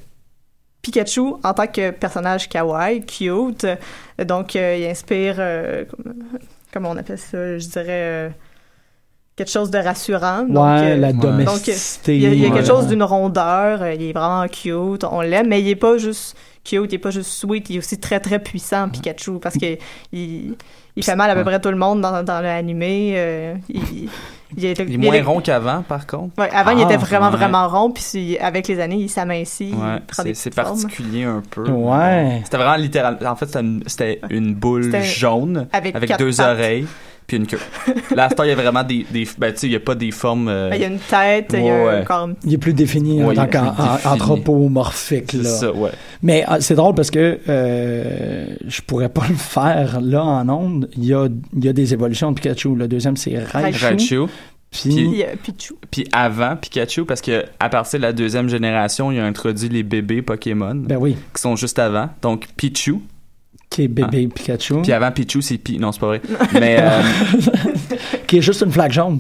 [0.82, 3.76] Pikachu, en tant que personnage kawaii, cute, euh,
[4.24, 6.24] donc euh, il inspire, euh, comme-
[6.72, 8.30] comment on appelle ça, je dirais, euh,
[9.38, 10.44] quelque chose de rassurant.
[10.44, 12.16] Donc, ouais, euh, la domesticité.
[12.18, 12.56] il y a, il y a ouais.
[12.56, 15.98] quelque chose d'une rondeur, euh, il est vraiment cute, on l'aime, mais il est pas
[15.98, 19.56] juste cute, il est pas juste sweet, il est aussi très très puissant, Pikachu, parce
[19.56, 19.78] que
[20.12, 20.56] il,
[20.96, 23.14] il fait mal à peu près tout le monde dans, dans l'animé.
[23.16, 24.10] euh, il,
[24.56, 26.34] il est, Il est moins rond qu'avant, par contre.
[26.40, 27.36] Ouais, avant, il Ah, était vraiment, ouais.
[27.36, 30.00] vraiment rond, puis avec les années, il s'amincit, Ouais,
[30.34, 31.70] c'est particulier un peu.
[31.70, 32.42] Ouais.
[32.46, 33.18] C'était vraiment littéral.
[33.26, 36.40] En fait, c'était une, boule jaune avec deux pattes.
[36.40, 36.88] oreilles
[37.28, 37.60] puis une queue.
[38.16, 39.76] Là, à ce temps, il y a vraiment des, des ben tu sais, il y
[39.76, 40.48] a pas des formes.
[40.48, 42.06] euh, il y a une tête, il y a un ouais.
[42.06, 42.30] corps.
[42.46, 45.32] Il est plus défini en Ouais, tant qu'anthropomorphique.
[45.32, 45.50] c'est là.
[45.50, 45.92] ça, ouais.
[46.24, 50.90] Mais ah, c'est drôle parce que euh, je pourrais pas le faire là en ondes.
[50.98, 52.76] Il y a, il y a des évolutions de Pikachu.
[52.76, 53.86] Le deuxième, c'est Raichu.
[53.86, 54.20] Raichu.
[54.72, 55.24] Puis.
[55.92, 59.84] Puis avant Pikachu, parce que à partir de la deuxième génération, il a introduit les
[59.84, 62.10] bébés Pokémon ben oui, qui sont juste avant.
[62.22, 63.00] Donc Pichu.
[63.70, 64.82] Qui est bébé Pikachu.
[64.82, 65.78] Puis avant Pichu, c'est Pi.
[65.80, 66.22] Non, c'est pas vrai.
[66.54, 67.02] Mais euh,
[68.28, 69.20] Qui est juste une flaque jaune.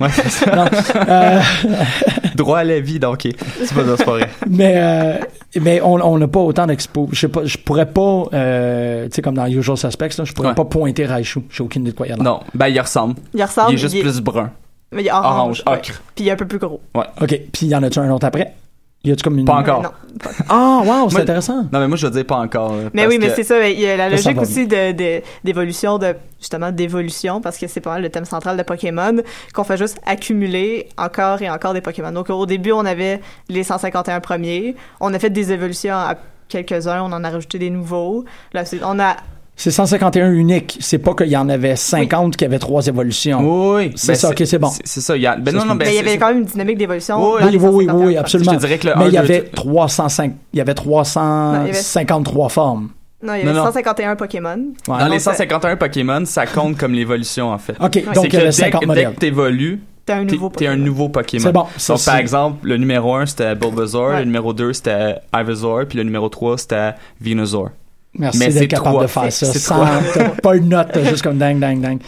[0.00, 0.56] ouais, c'est ça.
[0.56, 0.64] Non.
[1.08, 1.40] Euh,
[2.34, 3.22] Droit à la vie, donc.
[3.22, 4.28] C'est pas, pas vrai.
[4.48, 5.18] Mais, euh,
[5.60, 7.08] mais on on n'a pas autant d'expo.
[7.12, 10.32] Je sais pas, je pourrais pas, euh, tu sais, comme dans Usual Suspects, là, je
[10.32, 10.54] pourrais Ouais.
[10.54, 11.40] pas pointer Raichu.
[11.50, 12.22] J'ai aucune idée de quoi il y a là.
[12.22, 13.16] Non, ben, il ressemble.
[13.34, 13.72] Il ressemble.
[13.72, 14.50] il est juste plus brun.
[14.92, 15.24] Mais il est orange.
[15.26, 15.72] Orange, ouais.
[15.74, 16.02] ocre.
[16.14, 16.80] Puis il est un peu plus gros.
[16.94, 17.40] OK.
[17.52, 18.54] Puis y en a-tu un autre après?
[19.04, 19.44] Y a-tu comme une.
[19.44, 19.94] Pas encore.
[20.48, 21.62] Ah, wow, c'est intéressant.
[21.72, 22.72] Non, mais moi, je veux dire pas encore.
[22.94, 23.68] Mais oui, mais que- c'est ça.
[23.68, 27.66] Il y a la Ça, logique aussi de, de- d'évolution, de, justement, d'évolution, parce que
[27.66, 29.16] c'est pas mal le thème central de Pokémon,
[29.54, 32.12] qu'on fait juste accumuler encore et encore des Pokémon.
[32.12, 34.76] Donc, au début, on avait les 151 premiers.
[35.00, 36.14] On a fait des évolutions à
[36.48, 37.02] quelques-uns.
[37.02, 38.24] On en a rajouté des nouveaux.
[38.52, 39.16] Là, on a,
[39.54, 40.78] C'est 151 unique.
[40.80, 43.38] C'est pas qu'il y en avait 50 qui avaient trois évolutions.
[43.40, 43.92] Oui, oui.
[43.96, 44.70] C'est ça, ok, c'est bon.
[44.84, 45.14] C'est ça.
[45.16, 46.78] il y a- Ben non, non, ben, mais il y avait quand même une dynamique
[46.78, 47.16] d'évolution.
[47.16, 48.52] Oui, dans Oui, les oui, oui, 151 oui, absolument.
[48.54, 52.88] Je dirais que le Mais il y avait trois- 305, il y avait 353 formes.
[53.22, 53.64] Non, il y avait Non, non.
[53.66, 54.56] 151 Pokémon.
[54.88, 54.98] Ouais.
[54.98, 57.74] Dans les Donc, ça- 151 Pokémon, ça compte comme l'évolution, en fait.
[57.80, 59.14] OK, C'est donc il y que avait dès, 50 dès modèles.
[59.14, 60.84] que t'évolues, T'es un t'es nouveau t'es un Pokémon.
[60.86, 61.42] nouveau Pokémon.
[61.44, 64.18] C'est bon, ça, Donc, par exemple, le numéro 1, c'était Bulbasaur, Ouais.
[64.20, 67.70] le numéro 2, c'était Ivysaur, puis le numéro 3, c'était Venusaur.
[68.18, 69.02] Merci Mais d'être capable trois.
[69.02, 69.46] de faire ça.
[69.46, 69.86] C'est Sans,
[70.42, 71.98] pas une note, juste comme ding, ding, ding.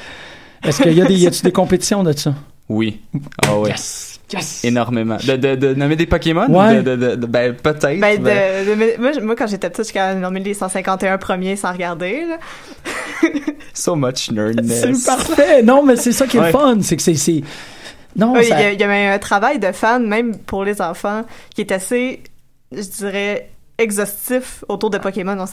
[0.63, 2.35] Est-ce qu'il y a des, y a-tu des compétitions de ça?
[2.69, 3.01] Oui.
[3.47, 3.71] Ah oui.
[3.71, 4.21] Yes!
[4.33, 4.65] Yes!
[4.65, 5.17] Énormément.
[5.17, 6.47] De, de, de nommer des Pokémon?
[6.49, 6.83] Ouais.
[6.83, 8.01] De, de, ben, peut-être.
[8.01, 12.23] Ben, ben, moi, quand j'étais petite, j'ai quand même nommé les 151 premiers sans regarder.
[12.29, 12.37] Là.
[13.75, 15.01] So much nerdness.
[15.01, 15.63] C'est parfait!
[15.63, 16.79] Non, mais c'est ça qui est le fun.
[16.81, 17.15] C'est que c'est.
[17.17, 17.43] c'est-
[18.17, 20.65] Non, Oui, il ça- y, a- il y avait un travail de fan, même pour
[20.65, 21.23] les enfants,
[21.55, 22.23] qui est assez,
[22.73, 25.35] je dirais, exhaustif autour de Pokémon.
[25.35, 25.45] Non,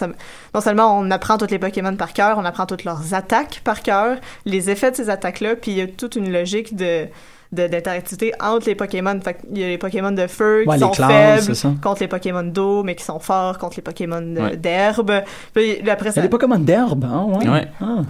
[0.54, 3.82] non seulement on apprend toutes les Pokémon par cœur, on apprend toutes leurs attaques par
[3.82, 7.08] cœur, les effets de ces attaques-là, puis il y a toute une logique de
[7.54, 9.20] d'interactivité entre les Pokémon.
[9.22, 11.74] Fait il y a les Pokémon de feu Ouais, qui sont classes, faibles ça.
[11.84, 14.56] contre les Pokémon d'eau, mais qui sont forts contre les Pokémon Ouais.
[14.56, 15.12] d'herbe.
[15.54, 17.26] Puis après Il y a ça, des Pokémon d'herbe, hein?
[17.28, 17.50] Ouais.
[17.50, 17.68] Ouais.
[17.82, 18.04] Ah.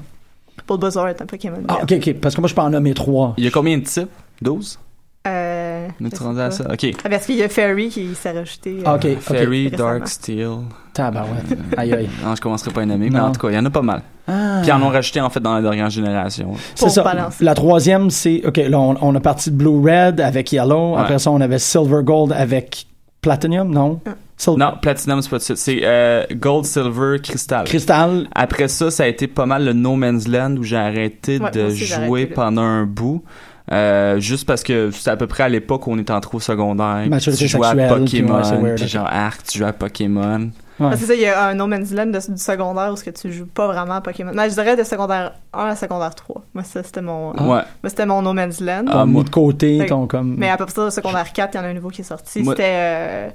[0.68, 1.92] Bulbasaur est un Pokémon Ah, d'herbe.
[1.92, 2.14] ok, ok.
[2.22, 3.34] Parce que moi, je peux en nommer trois.
[3.38, 4.10] Il y a combien de types?
[4.44, 4.78] 12?
[5.28, 6.64] Euh, On je est sais rendu à ça?
[6.72, 6.88] OK.
[7.04, 8.78] Ah, parce qu'il y a Fairy qui s'est rajouté.
[8.80, 9.20] euh, Ah, ok.
[9.20, 9.90] Fairy, Récemment.
[9.92, 10.50] Dark Steel.
[10.94, 11.58] Tabarouette.
[11.78, 12.10] Aïe, aïe.
[12.26, 13.84] Non, je commencerai pas à nommer, mais en tout cas, il y en a pas
[13.84, 14.02] mal.
[14.28, 14.60] Ah.
[14.62, 16.54] Puis ils en ont rajouté, en fait, dans la dernière génération.
[16.76, 17.04] C'est ça.
[17.04, 17.44] balancer.
[17.44, 18.42] La troisième, c'est.
[18.46, 20.96] OK, là, on, on a parti de Blue Red avec Yellow.
[20.96, 21.02] Ouais.
[21.02, 22.88] Après ça, on avait Silver Gold avec
[23.22, 24.00] Platinum, non?
[24.42, 25.56] Sil- Non, Platinum, c'est pas ça.
[25.56, 27.64] C'est euh, Gold, Silver, Crystal.
[27.66, 28.28] Crystal.
[28.34, 31.52] Après ça, ça a été pas mal le No Man's Land où j'ai arrêté Ouais,
[31.52, 33.24] de jouer arrêté, pendant un bout.
[33.72, 36.40] Euh, juste parce que c'est à peu près à l'époque où on était en trop
[36.40, 37.06] secondaire.
[37.08, 40.50] Maturité tu jouais à Pokémon, c'est weird, puis genre Arc, tu jouais à Pokémon.
[40.80, 40.90] Ouais.
[40.92, 43.04] Ah, c'est ça, il y a un No Man's Land de- du secondaire où ce
[43.04, 44.32] que tu joues pas vraiment à Pokémon.
[44.34, 46.42] Mais je dirais de secondaire 1 à secondaire 3.
[46.56, 47.44] Moi, ça, c'était mon, Ah.
[47.44, 47.48] Ouais.
[47.50, 48.86] moi, c'était mon No Man's Land.
[48.86, 50.36] Ton Ah, mis moi- de côté, Fait- ton comme.
[50.38, 52.42] Mais à partir de secondaire 4, il y en a un nouveau qui est sorti.
[52.42, 52.64] Moi- C'était.
[52.74, 53.30] euh,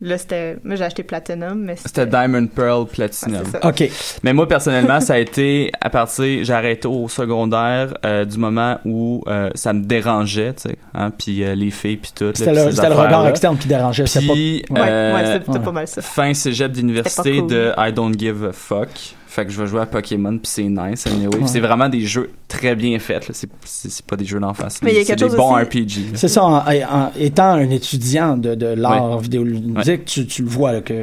[0.00, 0.56] là, c'était.
[0.64, 3.42] Moi, j'ai acheté Platinum, mais C'était Diamond Pearl Ouais, Platinum.
[3.62, 3.84] OK.
[4.22, 8.78] Mais moi, personnellement, ça a été à partir, j'ai arrêté au secondaire euh, du moment
[8.84, 12.32] où euh, ça me dérangeait, tu sais, hein, puis euh, les filles, puis tout.
[12.34, 14.06] C'était le, le regard externe qui dérangeait.
[14.06, 14.32] C'était pas.
[14.32, 15.58] Puis, Ouais, euh, ouais, c'était ouais.
[15.64, 16.02] pas mal ça.
[16.02, 17.48] fin cégep d'université cool.
[17.50, 18.88] de I don't give a fuck.
[19.32, 21.28] Fait que je vais jouer à Pokémon puis c'est nice anyway.
[21.36, 21.46] Ouais.
[21.46, 23.28] C'est vraiment des jeux très bien faits.
[23.28, 23.34] là.
[23.34, 24.66] C'est, c'est, c'est pas des jeux d'enfants.
[24.68, 26.16] C'est, Mais il y a c'est quelque des chose bons aussi- RPG.
[26.16, 30.72] C'est ça, en, en étant un étudiant de, de l'art vidéoludique, tu, tu le vois
[30.72, 31.00] là, que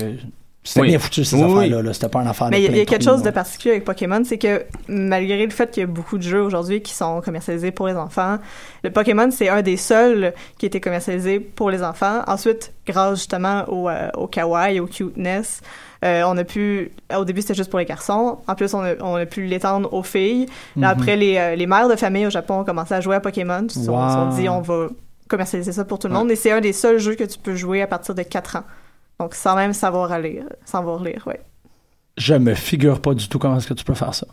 [0.62, 0.88] c'était Oui.
[0.90, 1.82] bien foutu ces Oui, affaires-là.
[1.82, 1.94] Là.
[1.94, 3.24] C'était pas une affaire Mais de il y a- plein il y a quelque chose
[3.24, 6.42] de particulier avec Pokémon, c'est que malgré le fait qu'il y a beaucoup de jeux
[6.42, 8.40] aujourd'hui qui sont commercialisés pour les enfants,
[8.84, 12.24] le Pokémon, c'est un des seuls qui a été commercialisé pour les enfants.
[12.28, 15.62] Ensuite, grâce justement au, euh, au kawaii, au cuteness,
[16.06, 16.92] euh, on a pu...
[17.16, 18.40] Au début, c'était juste pour les garçons.
[18.48, 20.46] En plus, on a, on a pu l'étendre aux filles.
[20.76, 21.00] Là, Mhm.
[21.02, 23.64] Après, les, euh, les mères de famille au Japon ont commencé à jouer à Pokémon.
[23.64, 24.08] Ils se sont, Wow.
[24.10, 24.88] se sont dit, on va
[25.28, 26.30] commercialiser ça pour tout le monde.
[26.32, 28.64] Et c'est un des seuls jeux que tu peux jouer à partir de 4 ans.
[29.20, 30.44] Donc, sans même savoir à lire.
[30.66, 31.42] Savoir lire, ouais.
[32.18, 34.28] Je me figure pas du tout comment est-ce que tu peux faire ça.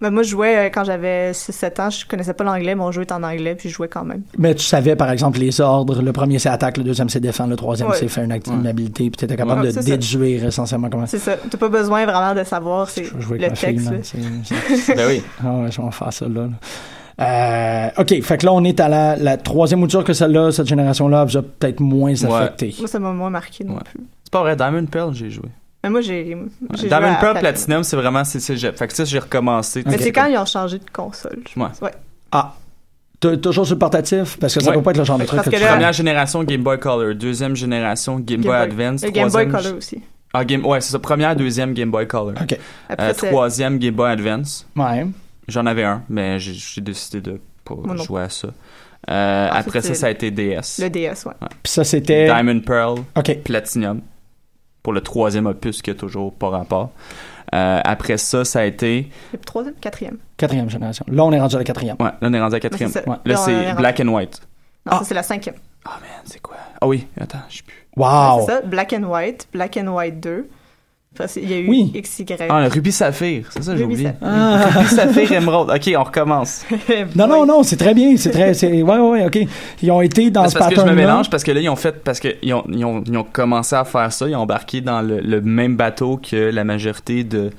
[0.00, 1.90] Ben, moi, je jouais euh, quand j'avais 6-7 ans.
[1.90, 2.74] Je connaissais pas l'anglais.
[2.76, 4.22] Mon jeu est en anglais, puis je jouais quand même.
[4.38, 6.00] Mais tu savais, par exemple, les ordres.
[6.02, 6.76] Le premier, c'est attaque.
[6.76, 7.50] Le deuxième, c'est défendre.
[7.50, 7.96] Le troisième, Ouais.
[7.98, 8.68] c'est faire une, Ouais.
[8.68, 9.10] habilité.
[9.10, 9.82] Puis tu étais capable Ouais, de ça.
[9.82, 11.36] déduire essentiellement comment C'est ça.
[11.50, 13.90] T'as pas besoin vraiment de savoir c'est Je vais jouer le texte.
[14.96, 15.22] Ben oui.
[15.44, 16.42] Ah ouais, je vais en faire ça là.
[16.42, 16.48] là.
[17.20, 20.68] Euh, OK, fait que là, on est à la, la troisième mouture que celle-là, cette
[20.68, 22.32] génération-là, vous a peut-être moins Ouais.
[22.32, 22.74] affecté.
[22.78, 23.80] Moi, ça m'a moins marqué non Ouais.
[23.84, 24.00] plus.
[24.22, 25.48] C'est pas vrai, Diamond Pearl, j'ai joué.
[25.84, 26.36] Mais moi, j'ai.
[26.74, 27.82] Diamond Pearl Platinum.
[27.84, 28.76] C'est vraiment c'est cégep.
[28.76, 29.82] Fait que ça, j'ai recommencé.
[29.86, 31.38] Mais c'est quand ils ont changé de console.
[31.54, 31.66] je Ouais.
[31.68, 31.80] pense.
[31.80, 31.92] Ouais.
[32.32, 32.54] Ah,
[33.20, 34.36] toujours sur le portatif?
[34.38, 34.76] Parce que ça Ouais.
[34.76, 37.54] peut pas être le genre de truc que tu Première génération Game Boy Color, deuxième
[37.56, 38.60] génération Game, Boy, Boy.
[38.60, 40.02] Advance, Le Game Boy Color aussi.
[40.34, 40.98] Ah, Game, ouais, c'est ça.
[40.98, 42.34] Première, deuxième Game Boy Color.
[42.42, 42.58] OK.
[42.88, 44.66] Après, Euh, troisième Game Boy Advance.
[44.76, 45.06] Ouais.
[45.48, 48.48] J'en avais un, mais j'ai- j'ai décidé de pas jouer à ça.
[49.10, 50.78] Euh, Ensuite, après ça, ça a été DS.
[50.82, 51.32] le DS, ouais.
[51.62, 52.26] Puis ça, c'était...
[52.26, 53.38] Diamond Pearl, OK.
[53.42, 54.02] Platinum.
[54.88, 56.92] Pour le troisième opus qui a toujours pas rapport.
[57.54, 59.10] Euh, après ça, ça a été.
[59.34, 60.16] Le troisième, quatrième.
[60.38, 61.04] Quatrième génération.
[61.08, 61.96] Là, on est rendu à la quatrième.
[62.00, 62.88] Ouais, là, on est rendu à quatrième.
[62.90, 63.20] Ouais, c'est ça.
[63.22, 64.40] Là, c'est rendu- Black and White.
[64.86, 64.98] Non, Ah.
[65.00, 65.56] ça, c'est la cinquième.
[65.84, 66.56] Ah, man, c'est quoi?
[66.80, 67.86] Ah oui, attends, je sais plus.
[67.98, 68.40] Wow!
[68.46, 70.48] C'est ça, Black and White, Black and White 2.
[71.18, 71.90] Enfin, c'est- il y a eu Oui.
[71.94, 72.24] XY.
[72.48, 74.04] Ah, Ruby Saphir, c'est ça, j'ai oublié.
[74.04, 74.18] Saphir.
[74.22, 74.68] Ah.
[74.76, 75.70] Ruby Saphir Emerald.
[75.70, 76.64] Ok, on recommence.
[77.16, 78.16] Non, non, non, c'est très bien.
[78.16, 78.54] C'est très.
[78.54, 79.38] c'est- Ouais, ouais, ok.
[79.82, 81.76] Ils ont été dans ce parce que je me mélange parce que là ils ont
[81.76, 84.40] fait parce que ils ont, ils ont, ils ont commencé à faire ça, ils ont
[84.40, 87.50] embarqué dans le, le même bateau que la majorité de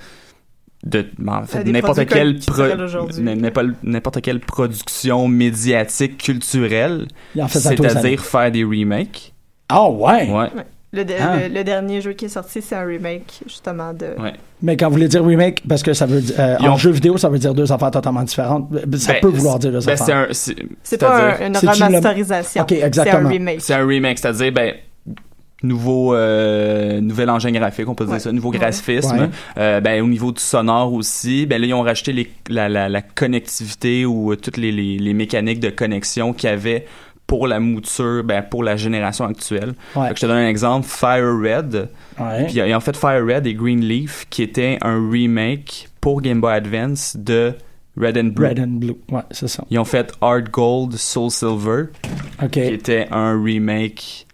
[0.85, 2.39] de ben, en fait n'importe quelle
[3.83, 9.33] n'importe quelle production médiatique culturelle, en les c'est-à-dire faire des remakes.
[9.67, 10.29] Ah, ouais.
[10.31, 10.47] Ouais.
[10.91, 11.37] Le, de- Ah.
[11.47, 14.07] le- le dernier jeu qui est sorti, c'est un remake, justement, de...
[14.19, 14.33] Ouais.
[14.63, 16.35] Mais quand vous voulez dire remake, parce que ça veut dire.
[16.39, 18.67] euh, en ont- jeu vidéo, ça veut dire deux affaires totalement différentes.
[18.97, 20.27] Ça Ben, peut vouloir dire deux Ben, affaires.
[20.31, 22.63] c'est pas un- une le- remasterisation.
[22.63, 23.19] Ok, exactement.
[23.19, 23.61] C'est un remake.
[23.61, 24.73] C'est un remake, c'est-à-dire ben
[25.61, 28.19] nouveau euh, nouvel engin graphique, on peut dire Ouais.
[28.19, 29.19] ça, nouveau graphisme.
[29.19, 29.29] Ouais.
[29.57, 33.01] Euh, ben au niveau du sonore aussi, ben là ils ont les, la, la, la
[33.01, 36.85] connectivité ou euh, toutes les, les, les mécaniques de connexion qu'il y avait
[37.29, 39.75] pour la mouture, ben pour la génération actuelle.
[39.95, 40.09] Ouais.
[40.15, 41.89] Je te donne un exemple, Fire Red.
[42.19, 42.47] Ouais.
[42.47, 46.41] Puis a en fait Fire Red et Green Leaf qui était un remake pour Game
[46.41, 47.53] Boy Advance de
[47.95, 48.47] Red and Blue.
[48.47, 48.95] Red and Blue.
[49.11, 49.63] Ouais, c'est ça.
[49.69, 51.83] Ils ont fait Hard Gold, Soul Silver
[52.51, 54.25] qui était un remake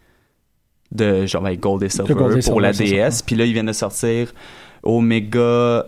[0.93, 3.23] de genre ben, Gold et Silver Gold et pour la Silver, DS.
[3.25, 4.34] Puis là, ils viennent de sortir
[4.84, 5.86] Omega.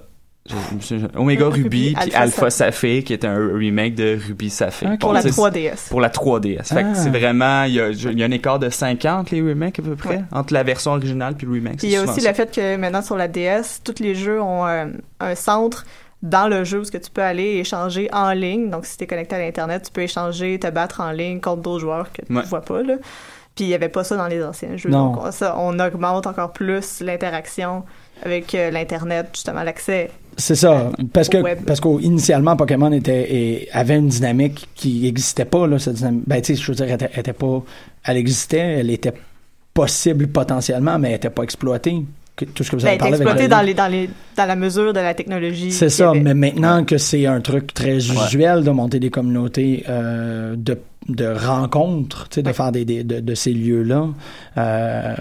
[1.15, 4.91] Omega Ruby, Ruby, puis Alpha Alpha Saphir, qui est un remake de Ruby Saphir.
[4.93, 4.99] Ok.
[4.99, 5.89] Pour la c'est- 3DS.
[5.89, 6.63] Pour la 3DS.
[6.73, 6.95] Fait que Ah.
[6.95, 9.81] c'est vraiment, il y a, il y a un écart de 50 les remakes à
[9.83, 10.23] peu près, Ouais.
[10.31, 11.77] entre la version originale puis le remake.
[11.77, 14.41] Puis il y a aussi le fait que maintenant sur la DS, tous les jeux
[14.41, 15.86] ont un, un centre
[16.23, 18.69] dans le jeu où ce que tu peux aller échanger en ligne.
[18.69, 21.62] Donc si tu es connecté à l'internet, tu peux échanger, te battre en ligne contre
[21.62, 22.41] d'autres joueurs que tu Ouais.
[22.41, 22.95] ne vois pas là.
[23.55, 24.89] Puis il y avait pas ça dans les anciens jeux.
[24.89, 25.13] Non.
[25.13, 27.83] Donc on, ça, on augmente encore plus l'interaction
[28.23, 30.10] avec euh, l'internet, justement l'accès.
[30.39, 30.91] C'est ça.
[31.13, 31.60] Parce que, Au web.
[31.65, 36.23] parce qu'initialement, Pokémon était, et- avait une dynamique qui n'existait pas, là, cette dynamique.
[36.27, 37.63] Ben, tu sais, je veux dire, elle était, elle était pas,
[38.06, 39.13] elle existait, elle était
[39.73, 42.03] possible potentiellement, mais elle était pas exploitée.
[42.36, 43.73] Que- Tout ce que vous Ben, avez elle était parlé avec exploité Red dans, les,
[43.73, 45.71] dans, les, dans la mesure de la technologie.
[45.71, 46.19] C'est ça, avait.
[46.19, 50.77] mais maintenant que c'est un truc très usuel de monter des communautés euh, de,
[51.10, 52.53] de rencontres, tu sais, de Ouais.
[52.53, 54.10] faire des, des- de, de ces lieux-là,
[54.60, 55.15] euh,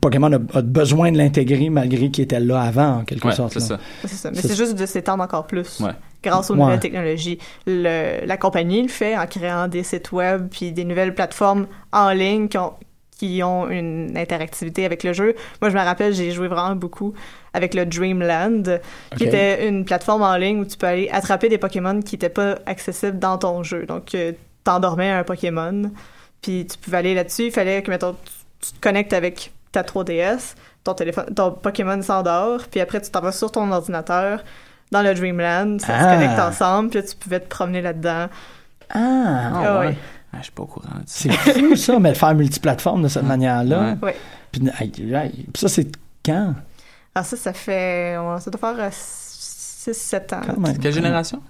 [0.00, 3.52] Pokémon a, a besoin de l'intégrer malgré qu'il était là avant, en quelque Ouais, sorte.
[3.52, 3.78] c'est ça.
[4.02, 4.30] C'est ça.
[4.30, 5.80] Mais C'est- juste de s'étendre encore plus.
[5.80, 5.90] Ouais.
[6.22, 6.60] Grâce aux Ouais.
[6.60, 7.38] nouvelles technologies.
[7.66, 12.10] Le- la compagnie le fait en créant des sites web puis des nouvelles plateformes en
[12.10, 12.72] ligne qui ont,
[13.18, 15.34] qui ont une interactivité avec le jeu.
[15.60, 17.12] Moi, je me rappelle, j'ai joué vraiment beaucoup
[17.52, 18.80] avec le Dreamland,
[19.16, 19.28] qui Ok.
[19.28, 22.56] était une plateforme en ligne où tu peux aller attraper des Pokémon qui n'étaient pas
[22.66, 23.84] accessibles dans ton jeu.
[23.86, 24.32] Donc, euh,
[24.64, 25.90] t'endormais un Pokémon,
[26.40, 27.46] puis tu pouvais aller là-dessus.
[27.46, 28.32] Il fallait que, mettons, tu,
[28.68, 30.54] tu te connectes avec ta 3DS,
[30.84, 34.44] ton téléphone, ton Pokémon s'endort, puis après tu t'en vas sur ton ordinateur
[34.90, 36.00] dans le Dreamland, ça Ah.
[36.02, 38.26] se connecte ensemble, puis là, tu pouvais te promener là-dedans.
[38.90, 39.96] Ah, Ah ouais.
[40.34, 41.30] Ah, je suis pas au courant de ça.
[41.44, 43.96] c'est fou ça, mais le faire multiplateforme de cette manière-là.
[44.02, 44.16] Ouais.
[44.50, 45.46] Puis, aïe, aïe.
[45.52, 45.88] Puis ça, c'est
[46.24, 46.54] quand?
[47.14, 50.40] Alors ça, ça fait, ça doit faire 6-7 ans.
[50.46, 50.78] Quand même.
[50.78, 51.42] Quelle génération?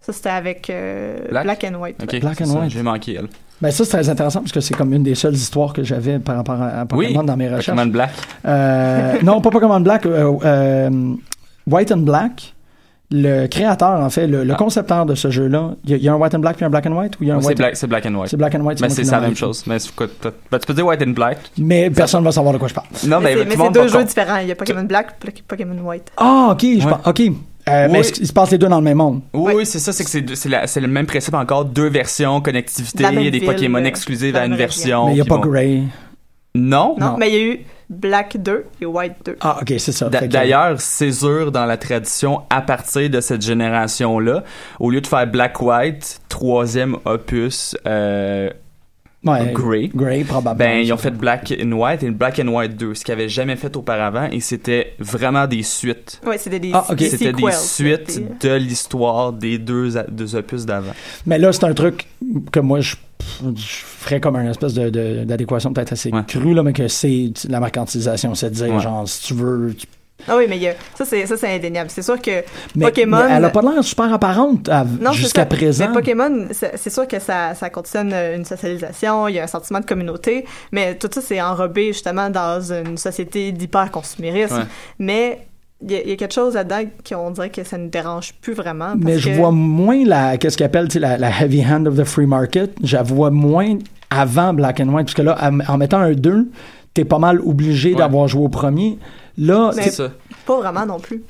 [0.00, 1.44] Ça, c'était avec euh, Black?
[1.44, 1.64] Black?
[1.64, 2.02] and White.
[2.02, 2.70] Ok, Black and ça, White.
[2.70, 3.28] J'ai manqué elle.
[3.60, 6.18] Ben ça, c'est très intéressant parce que c'est comme une des seules histoires que j'avais
[6.18, 7.66] par rapport à, à Pokémon Oui, dans mes recherches.
[7.76, 8.10] Pokémon Black.
[8.46, 10.04] Euh, non, pas Pokémon Black.
[10.06, 11.14] euh, euh,
[11.66, 12.52] White and Black.
[13.12, 14.56] Le créateur, en fait, le, le Ah.
[14.56, 16.64] concepteur de ce jeu-là, il y, a- il y a un White and Black puis
[16.64, 18.14] un Black and White ou il y a un C'est White black, c'est black and
[18.14, 18.28] white.
[18.30, 18.80] C'est Black and White.
[18.80, 19.62] Mais c'est la même chose.
[19.68, 19.76] Mais
[20.50, 21.38] ben, tu peux dire white and black.
[21.56, 22.88] Mais personne ne va savoir de quoi je parle.
[23.06, 24.38] Non, Mais mais, c'est- deux jeux différents.
[24.38, 25.14] Il y a Pokémon Black,
[25.46, 26.10] Pokémon White.
[26.16, 26.92] Ah, ok, je Ouais.
[26.92, 27.06] pense.
[27.06, 27.22] Ok.
[27.68, 28.12] Euh, Mais Oui.
[28.20, 29.22] il se passe les deux dans le même monde?
[29.34, 33.26] Oui, c'est ça, c'est que c'est, le même principe encore, deux versions, connectivité, il y
[33.26, 35.06] a des ville, Pokémon euh, exclusifs dans à une version.
[35.06, 35.82] mais il n'y a pas vont- Grey.
[36.54, 36.94] Non?
[36.98, 37.16] Non, Non.
[37.18, 39.36] mais il y a eu Black 2 et White 2.
[39.40, 40.08] Ah, ok, c'est ça.
[40.08, 44.42] D'ailleurs, césure dans la tradition à partir de cette génération-là.
[44.80, 48.48] Au lieu de faire Black White, troisième opus, euh,
[49.24, 49.90] ouais, Grey.
[49.94, 50.70] Grey, probablement.
[50.70, 53.28] Ben, ils ont fait Black and White et Black and White 2, ce qu'ils n'avaient
[53.28, 56.20] jamais fait auparavant, et c'était vraiment des suites.
[56.26, 56.96] Ouais, c'était des, Ah, ok.
[56.96, 60.92] des C'était des sequels, suites des- de l'histoire des deux, deux opus d'avant.
[61.26, 62.06] Mais là, c'est un truc
[62.52, 62.96] que moi, je,
[63.42, 66.22] je ferais comme une espèce de, de- d'adéquation peut-être assez Ouais.
[66.26, 68.34] crue, là, mais que c'est de la mercantilisation.
[68.34, 68.80] C'est de dire, Ouais.
[68.80, 69.74] genre, si tu veux.
[69.76, 69.86] tu-
[70.28, 71.90] Ah oui, mais ça, c'est, ça, c'est indéniable.
[71.90, 72.42] C'est sûr que
[72.74, 73.18] Mais, Pokémon.
[73.28, 75.46] mais elle a pas l'air super apparente à- Non, c'est jusqu'à ça.
[75.46, 75.86] présent.
[75.88, 79.44] Mais Pokémon, c'est c'est sûr que ça, ça conditionne euh, une socialisation, il y a
[79.44, 84.56] un sentiment de communauté, mais tout ça, c'est enrobé justement dans une société d'hyper-consumérisme.
[84.56, 84.62] Ouais.
[84.98, 85.46] Mais
[85.82, 88.32] il y, a- il y a quelque chose là-dedans qu'on dirait que ça ne dérange
[88.40, 88.92] plus vraiment.
[88.92, 91.96] parce Mais je que- vois moins la, qu'est-ce qu'ils appellent, la, la heavy hand of
[91.96, 92.72] the free market.
[92.82, 93.76] Je la vois moins
[94.10, 96.48] avant Black and White, parce que là, en, en mettant un 2,
[96.94, 97.96] t'es pas mal obligé Ouais.
[97.96, 98.98] d'avoir joué au premier.
[99.38, 100.12] Là, C'est ça.
[100.46, 101.22] Pas vraiment non plus.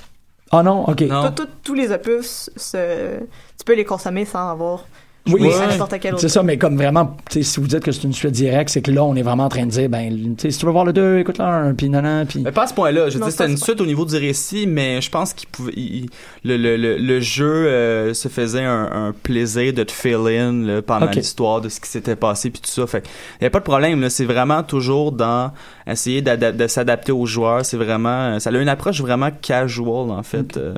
[0.53, 1.01] ah non, ok.
[1.03, 1.31] Non.
[1.31, 4.85] Tout- tout- tous les opus, tu peux les consommer sans avoir
[5.29, 6.21] Oui, jouer c'est- à n'importe quel autre.
[6.21, 8.71] C'est ça, mais comme vraiment, tu sais, si vous dites que c'est une suite directe,
[8.71, 10.67] c'est que là, on est vraiment en train de dire, ben, tu sais, si tu
[10.67, 12.43] veux voir le 2, écoute le 1, puis nanan, puis...
[12.43, 13.09] Mais pas à ce point-là.
[13.09, 15.35] Je veux Non, dire, je c'était une suite au niveau du récit, mais je pense
[15.35, 16.09] qu'il pouvait, il-
[16.45, 20.53] le, le, le, le jeu euh, se faisait un, un plaisir de te fill in
[20.65, 22.87] là, pendant l'histoire de ce qui s'était passé puis tout ça.
[22.87, 23.05] Fait
[23.41, 24.01] il y a pas de problème.
[24.01, 25.51] Là, c'est vraiment toujours dans
[25.87, 27.65] essayer de s'adapter aux joueurs.
[27.65, 30.57] C'est vraiment, ça a une approche vraiment casual en fait.
[30.57, 30.75] euh.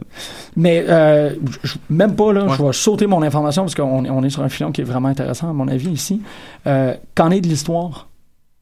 [0.56, 1.30] Mais euh,
[1.90, 2.54] même pas, là, Ouais.
[2.58, 4.84] je vais sauter mon information parce qu'on est- on est sur un filon qui est
[4.84, 6.20] vraiment intéressant, à mon avis, ici.
[6.66, 8.08] Euh, Qu'en est de l'histoire?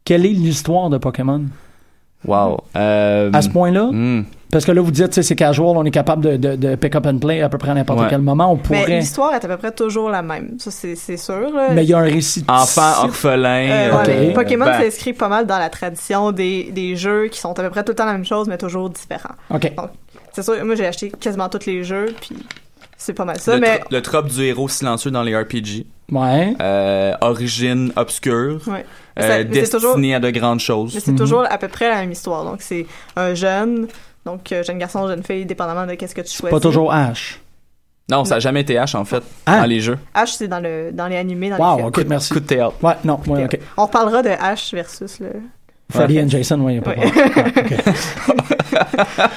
[0.04, 1.42] Quelle est l'histoire de Pokémon?
[2.24, 2.58] Wow.
[2.76, 3.90] Euh, À ce point-là?
[3.92, 4.24] hmm.
[4.52, 7.04] Parce que là, vous dites, c'est casual, on est capable de, de, de pick up
[7.06, 8.06] and play à peu près à n'importe Ouais.
[8.08, 8.52] quel moment.
[8.52, 8.98] On Mais pourrait...
[9.00, 10.56] l'histoire est à peu près toujours la même.
[10.58, 11.50] Ça, c'est c'est sûr.
[11.52, 11.70] là.
[11.72, 12.44] Mais il y a un récit.
[12.48, 13.68] Enfant orphelin.
[13.68, 17.40] Euh, ouais, mais Pokémon ben, s'inscrit pas mal dans la tradition des, des jeux qui
[17.40, 19.34] sont à peu près tout le temps la même chose, mais toujours différents.
[19.52, 19.72] OK.
[20.32, 22.36] C'est sûr, moi j'ai acheté quasiment tous les jeux, puis
[22.96, 23.54] c'est pas mal ça.
[23.54, 25.86] le, mais tro- le trope du héros silencieux dans les RPG.
[26.12, 26.54] Ouais.
[26.62, 28.60] Euh, origine obscure.
[28.68, 28.84] Ouais.
[29.18, 30.94] Euh, mais destiné toujours- à de grandes choses.
[30.94, 31.18] Mais c'est Mhm.
[31.18, 32.44] toujours à peu près la même histoire.
[32.44, 32.86] Donc, c'est
[33.16, 33.88] un jeune,
[34.26, 36.50] donc euh, jeune garçon, jeune fille, dépendamment de qu'est-ce que tu choisis.
[36.54, 37.40] Pas toujours Ash.
[38.10, 39.60] Non, ça n'a jamais été H en fait Ah.
[39.60, 39.98] dans les jeux.
[40.14, 41.86] H, c'est dans, le, dans les animés, dans les Wow, films.
[41.88, 42.32] OK, merci.
[42.34, 42.74] Coup de théâtre.
[42.82, 43.58] Ouais, non, ouais, OK.
[43.78, 45.30] On reparlera de H versus le...
[45.90, 47.00] Freddy and Jason, oui, il y a pas de.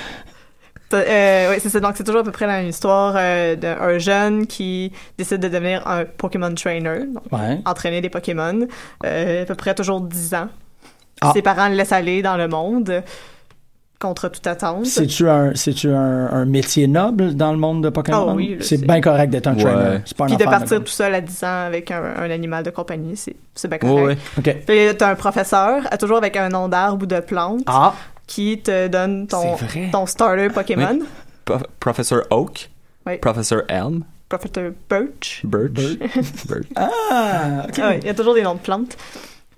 [0.91, 1.79] Euh, ouais, c'est ça.
[1.79, 5.47] Donc, c'est toujours à peu près la même histoire euh, d'un jeune qui décide de
[5.47, 7.59] devenir un Pokémon trainer, donc Ouais.
[7.65, 8.67] entraîner des Pokémon,
[9.05, 10.47] euh, à peu près toujours 10 ans.
[11.21, 11.29] Ah.
[11.33, 13.03] Ses parents le laissent aller dans le monde
[13.99, 14.85] contre toute attente.
[14.85, 18.27] C'est-tu un, c'est-tu un, un métier noble dans le monde de Pokémon?
[18.29, 19.63] Ah oui, c'est bien correct d'être un Ouais.
[19.63, 19.99] trainer.
[20.17, 22.69] Pas un Puis de partir tout seul à 10 ans avec un, un animal de
[22.69, 24.19] compagnie, c'est c'est bien correct.
[24.37, 24.53] ouais.
[24.53, 24.57] OK.
[24.65, 27.93] Puis t'as un professeur, toujours avec un nom d'arbre ou de plante, Ah,
[28.25, 29.57] qui te donne ton,
[29.91, 30.99] ton starter Pokémon.
[31.43, 32.69] Pro- Professor Oak.
[33.05, 33.17] Oui.
[33.17, 34.03] Professor Elm.
[34.29, 35.41] Professeur Birch.
[35.43, 35.73] Birch.
[36.47, 36.67] Birch.
[36.75, 37.79] ah, OK.
[37.81, 38.95] Ah ouais, il y a toujours des noms de plantes.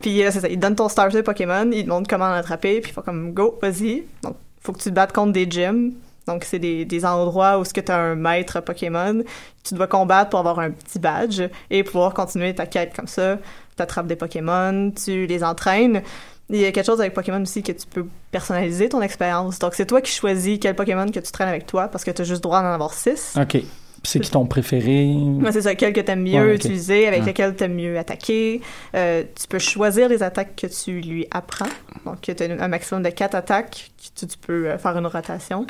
[0.01, 2.81] Puis euh, c'est ça, il te donne ton starter Pokémon, il te montre comment l'attraper,
[2.81, 4.03] puis il faut comme go, vas-y.
[4.23, 5.93] Donc, faut que tu te battes contre des gyms.
[6.27, 9.23] Donc, c'est des, des endroits où ce que tu as un maître Pokémon.
[9.63, 13.37] Tu dois combattre pour avoir un petit badge et pouvoir continuer ta quête comme ça.
[13.75, 16.03] Tu attrapes des Pokémon, tu les entraînes.
[16.49, 19.57] Il y a quelque chose avec Pokémon aussi que tu peux personnaliser ton expérience.
[19.59, 22.21] Donc, c'est toi qui choisis quel Pokémon que tu traînes avec toi parce que tu
[22.21, 23.35] as juste droit d'en avoir six.
[23.39, 23.63] OK.
[24.03, 25.05] C'est qui ton préféré?
[25.41, 27.27] Ouais, c'est ça, quel que t'aimes mieux Ouais, utiliser, avec Ouais.
[27.27, 28.59] lequel t'aimes mieux attaquer.
[28.95, 31.67] Euh, tu peux choisir les attaques que tu lui apprends.
[32.05, 33.91] Donc, tu as un maximum de quatre attaques.
[33.97, 35.67] que Tu, tu peux euh, faire une rotation.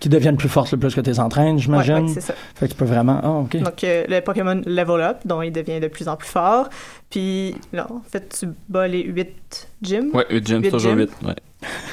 [0.00, 2.06] Qui deviennent plus fortes le plus que tu les entraînes, j'imagine.
[2.06, 2.34] ouais, c'est ça.
[2.54, 3.20] fait que tu peux vraiment...
[3.22, 3.56] Ah, OK.
[3.58, 6.70] Donc, euh, le Pokémon level up, dont il devient de plus en plus fort.
[7.10, 10.10] Puis, là, en fait, tu bats les huit gyms.
[10.14, 10.98] Ouais, 8 gyms, toujours gyms.
[11.00, 11.10] 8.
[11.26, 11.34] Ouais.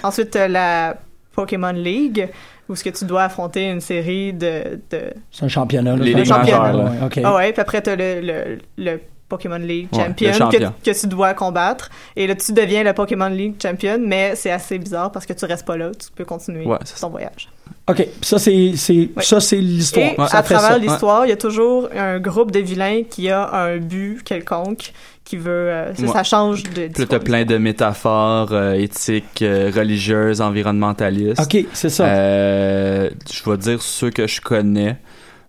[0.04, 0.96] Ensuite, la
[1.34, 2.30] Pokémon League,
[2.70, 4.80] où ce que tu dois affronter une série de...
[4.92, 5.14] de...
[5.32, 5.96] C'est un championnat.
[5.96, 6.84] Là, Les ligues majeures, là.
[6.86, 7.20] ouais, OK.
[7.24, 9.00] Ah ouais, puis après, t'as le, le, le
[9.30, 10.58] Pokémon League Ouais, Champion, que,
[10.92, 11.90] que tu dois combattre.
[12.16, 15.46] Et là, tu deviens le Pokémon League Champion, mais c'est assez bizarre parce que tu
[15.46, 17.50] restes pas là, tu peux continuer Ouais, c'est ton voyage.
[17.90, 20.06] OK, ça, c'est, ça, c'est l'histoire.
[20.06, 20.78] Et à travers ça.
[20.78, 24.92] l'histoire, il y a toujours un groupe de vilains qui a un but quelconque,
[25.24, 25.52] qui veut...
[25.70, 26.08] euh, ça, Ouais.
[26.10, 26.88] ça change de...
[26.88, 31.42] Puis t'as plein de métaphores euh, éthiques, euh, religieuses, environnementalistes.
[31.42, 32.06] OK, c'est ça.
[32.08, 34.98] Euh, je vais dire ceux que je connais.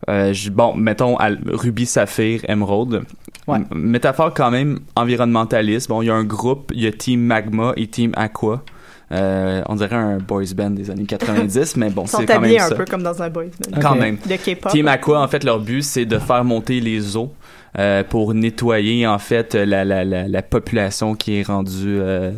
[0.09, 1.17] Euh, bon, mettons
[1.53, 3.03] Ruby, Saphir, Emerald.
[3.49, 3.57] Ouais.
[3.57, 5.89] M- métaphore quand même environnementaliste.
[5.89, 8.63] Bon, il y a un groupe, il y a Team Magma et Team Aqua.
[9.11, 12.69] Euh, on dirait un boys band des années 90, mais bon, c'est quand même un
[12.69, 12.75] ça.
[12.75, 13.81] peu comme dans un boys band.
[13.81, 14.01] Quand Ok.
[14.01, 14.17] même.
[14.17, 14.71] De K-pop.
[14.71, 17.33] Team Aqua, en fait, leur but, c'est de faire monter les eaux
[17.79, 21.99] euh, pour nettoyer, en fait, la, la, la, la population qui est rendue...
[22.01, 22.31] euh,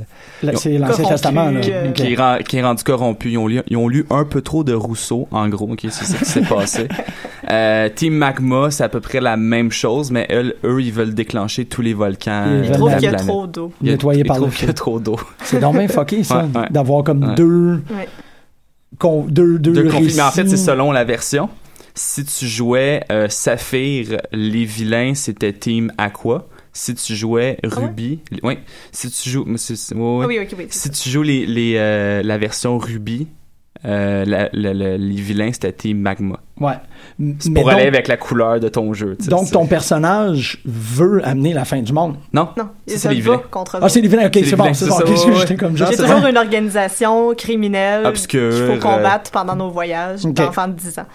[0.54, 1.50] c'est l'Ancien Testament.
[1.50, 1.60] Là.
[1.62, 3.30] euh, qui, est, ren- qui est rendu corrompu.
[3.30, 6.04] Ils ont, lu, ils ont lu un peu trop de Rousseau, en gros, ok, c'est
[6.04, 6.88] ça qui s'est passé.
[7.50, 11.14] Euh, Team Magma, c'est à peu près la même chose, mais eux, eux ils veulent
[11.14, 12.44] déclencher tous les volcans.
[12.62, 13.72] Ils trouvent qu'il y a trop d'eau.
[13.80, 15.16] Il y a- Nettoyé ils par trouvent qu'il y a trop d'eau.
[15.42, 16.66] C'est bien fucké, ça, Ouais, ouais.
[16.70, 17.34] d'avoir comme Ouais.
[17.34, 18.06] deux, Ouais.
[18.98, 21.48] con- deux, deux, mais en fait, c'est selon la version.
[22.02, 26.46] Si tu jouais euh, Saphir, les vilains, c'était Team Aqua.
[26.72, 27.74] Si tu jouais Ah ouais?
[27.74, 28.58] Ruby, oui.
[28.90, 30.24] Si tu joues, ouais, ouais.
[30.24, 30.26] Ah
[30.56, 30.66] oui.
[30.70, 33.28] Si tu joues les, les, euh, la version Ruby,
[33.84, 36.40] euh, la- la- la- les vilains, c'était Team Magma.
[36.58, 36.72] Ouais.
[37.38, 39.18] C'est pour aller donc, avec la couleur de ton jeu.
[39.28, 42.16] donc ton personnage veut amener la fin du monde.
[42.32, 43.42] Non, Non, c'est les vilains.
[43.50, 44.26] contre Ah, c'est les vilains.
[44.28, 44.72] OK, C'est bon.
[44.72, 44.96] C'est bon.
[44.96, 45.46] ouais, ouais.
[45.90, 50.98] C'est toujours une organisation criminelle Obscure, qu'il faut combattre pendant nos voyages d'enfants de 10
[50.98, 51.06] ans.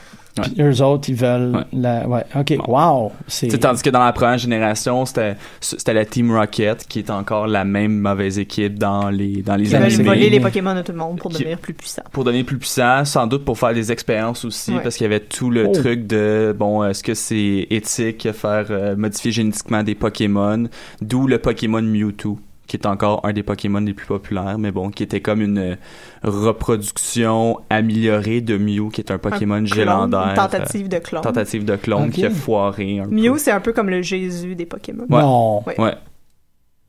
[0.42, 1.64] Puis eux autres, ils veulent Ouais.
[1.74, 2.08] la.
[2.08, 3.12] Ouais, ok, wow.
[3.28, 3.48] C'est.
[3.58, 7.64] Tandis que dans la première génération, c'était c'était la Team Rocket qui est encore la
[7.64, 10.98] même mauvaise équipe dans les dans les Ils veulent voler les Pokémon de tout le
[10.98, 12.04] monde pour Qui- devenir plus puissants.
[12.12, 14.82] pour devenir plus puissant, sans doute pour faire des expériences aussi, Ouais.
[14.84, 15.72] parce qu'il y avait tout le Oh.
[15.72, 20.66] truc de bon, est-ce que c'est éthique faire euh, modifier génétiquement des Pokémon,
[21.02, 24.90] d'où le Pokémon Mewtwo qui est encore un des Pokémon les plus populaires, mais bon,
[24.90, 25.76] qui était comme une euh,
[26.24, 30.30] reproduction améliorée de Mew, qui est un Pokémon Un légendaire.
[30.30, 31.22] Une tentative de euh, clone.
[31.22, 33.38] tentative de clone qui a foiré un Mew, peu.
[33.38, 35.06] c'est un peu comme le Jésus des Pokémon.
[35.10, 35.22] Ouais.
[35.22, 35.64] Non.
[35.68, 35.80] Ouais.
[35.80, 35.94] Ouais.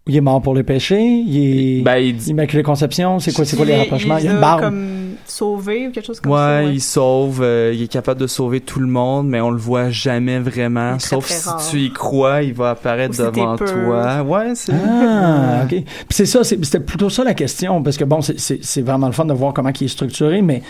[0.09, 1.01] Il est mort pour le péché.
[1.01, 1.83] Il est.
[1.83, 3.19] Ben, il dit- Immaculée Conception.
[3.19, 4.19] C'est quoi, c'est quoi Il les est- rapprochements?
[4.19, 4.61] Il y a les une barbe.
[4.61, 6.63] comme sauvé ou quelque chose comme Ouais, ça.
[6.65, 9.91] il sauve, euh, il est capable de sauver tout le monde, mais on le voit
[9.91, 10.97] jamais vraiment.
[10.99, 11.67] Très, Sauf très si rare.
[11.71, 14.23] tu y crois, il va apparaître Ou devant toi.
[14.23, 14.73] Ouais, c'est.
[14.75, 15.71] Ah, ok.
[15.71, 19.07] Puis c'est ça, c'était plutôt ça la question, parce que bon, c'est- c'est c'est vraiment
[19.07, 20.63] le fun de voir comment il est structuré, mais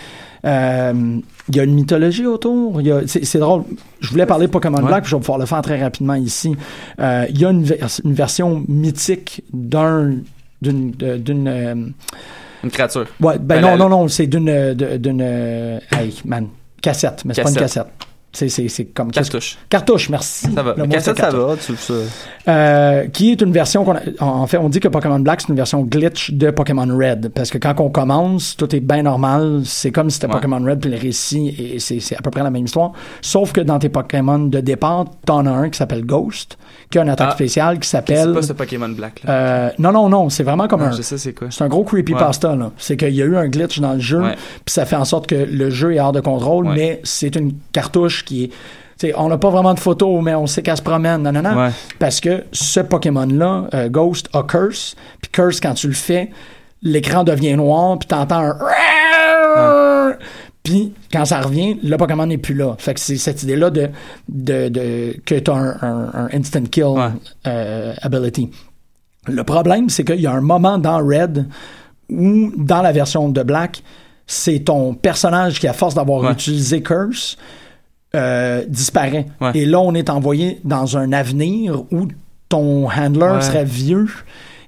[0.45, 1.19] euh,
[1.49, 2.79] il y a une mythologie autour.
[2.81, 3.63] il y a- C'est drôle.
[3.99, 4.83] Je voulais parler de Pokémon Ouais.
[4.83, 6.55] Black, puis je vais pouvoir le faire très rapidement ici.
[6.99, 10.15] Euh, il y a une, vers- une version mythique d'un
[10.61, 11.75] d'une euh,
[12.63, 13.05] Une créature.
[13.21, 16.47] ouais ben Ben, non la- non non c'est d'une euh, d'une euh, hey man
[16.81, 17.87] cassette mais c'est pas une Cassette.
[18.33, 19.57] C'est c'est c'est comme Cartouche.
[19.69, 20.75] cartouche merci Ça va.
[20.77, 21.55] Le cassette, c'est ça va.
[21.55, 21.93] Tu, ça...
[22.47, 25.49] Euh, qui est une version qu'on a, en fait on dit que Pokémon Black c'est
[25.49, 29.61] une version glitch de Pokémon Red parce que quand on commence tout est bien normal
[29.65, 30.33] c'est comme si c'était Ouais.
[30.33, 33.51] Pokémon Red puis le récit et c'est c'est à peu près la même histoire sauf
[33.53, 36.57] que dans tes Pokémon de départ t'en as un qui s'appelle Ghost
[36.91, 37.35] qui a une attaque Ah.
[37.35, 39.31] spéciale qui C'est s'appelle pas ce Pokémon Black là.
[39.31, 41.47] euh, non non non c'est vraiment comme Non, un je sais c'est quoi.
[41.49, 42.71] c'est un gros creepypasta, là.
[42.77, 44.21] C'est qu'il y a eu un glitch dans le jeu,
[44.65, 46.75] puis ça fait en sorte que le jeu est hors de contrôle, Ouais.
[46.75, 48.51] mais c'est une cartouche qui
[49.03, 49.13] est.
[49.15, 51.21] on n'a pas vraiment de photos, mais on sait qu'elle se promène.
[51.23, 51.55] Non, non, non.
[51.65, 51.69] Ouais.
[51.99, 54.95] Parce que ce Pokémon-là, euh, Ghost, a Curse.
[55.21, 56.29] Puis Curse, quand tu le fais,
[56.81, 60.13] l'écran devient noir, puis t'entends un.
[60.63, 62.75] Puis quand ça revient, le Pokémon n'est plus là.
[62.77, 63.89] Fait que c'est cette idée-là de,
[64.27, 67.07] de, de que tu as un, un- un instant kill Ouais.
[67.47, 68.49] euh, ability.
[69.27, 71.47] Le problème, c'est qu'il y a un moment dans Red
[72.09, 73.81] où, dans la version de Black,
[74.25, 77.37] c'est ton personnage qui, à force d'avoir utilisé Curse,
[78.17, 79.27] euh, disparaît.
[79.39, 79.51] Ouais.
[79.53, 82.07] Et là, on est envoyé dans un avenir où
[82.49, 83.41] ton handler Ouais.
[83.41, 84.07] serait vieux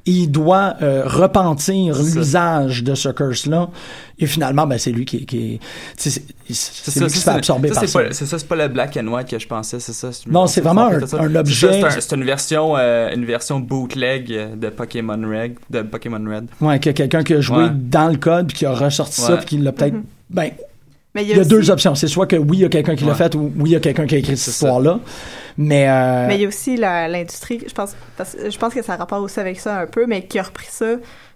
[0.06, 3.70] et il doit euh, repentir l'usage de ce curse-là.
[4.18, 5.60] Et finalement, ben, c'est lui qui, qui
[5.98, 8.00] c'est ça, lui qui se ça, fait absorber ça, par c'est ça.
[8.00, 10.10] pas- C'est ça, c'est pas le black and white que je pensais, c'est ça.
[10.30, 14.70] Non, c'est vraiment un- objet- C'est un- c'est une version, euh, une version bootleg de
[14.70, 16.48] Pokémon Red, de Pokémon Red.
[16.60, 17.70] Ouais, qu'il y a quelqu'un qui a joué Ouais.
[17.74, 19.96] dans le code puis qui a ressorti ça puis qui l'a peut-être.
[20.30, 20.50] Ben,
[21.16, 21.96] Mais il y a aussi- deux options.
[21.96, 23.18] C'est soit que oui, il y a quelqu'un qui l'a Ouais.
[23.18, 25.00] fait ou oui, il y a quelqu'un qui a écrit cette histoire-là.
[25.58, 28.94] Mais, euh, Mais il y a aussi l'industrie, je pense, parce, je pense que ça
[28.94, 30.86] a rapport aussi avec ça un peu, mais qui a repris ça,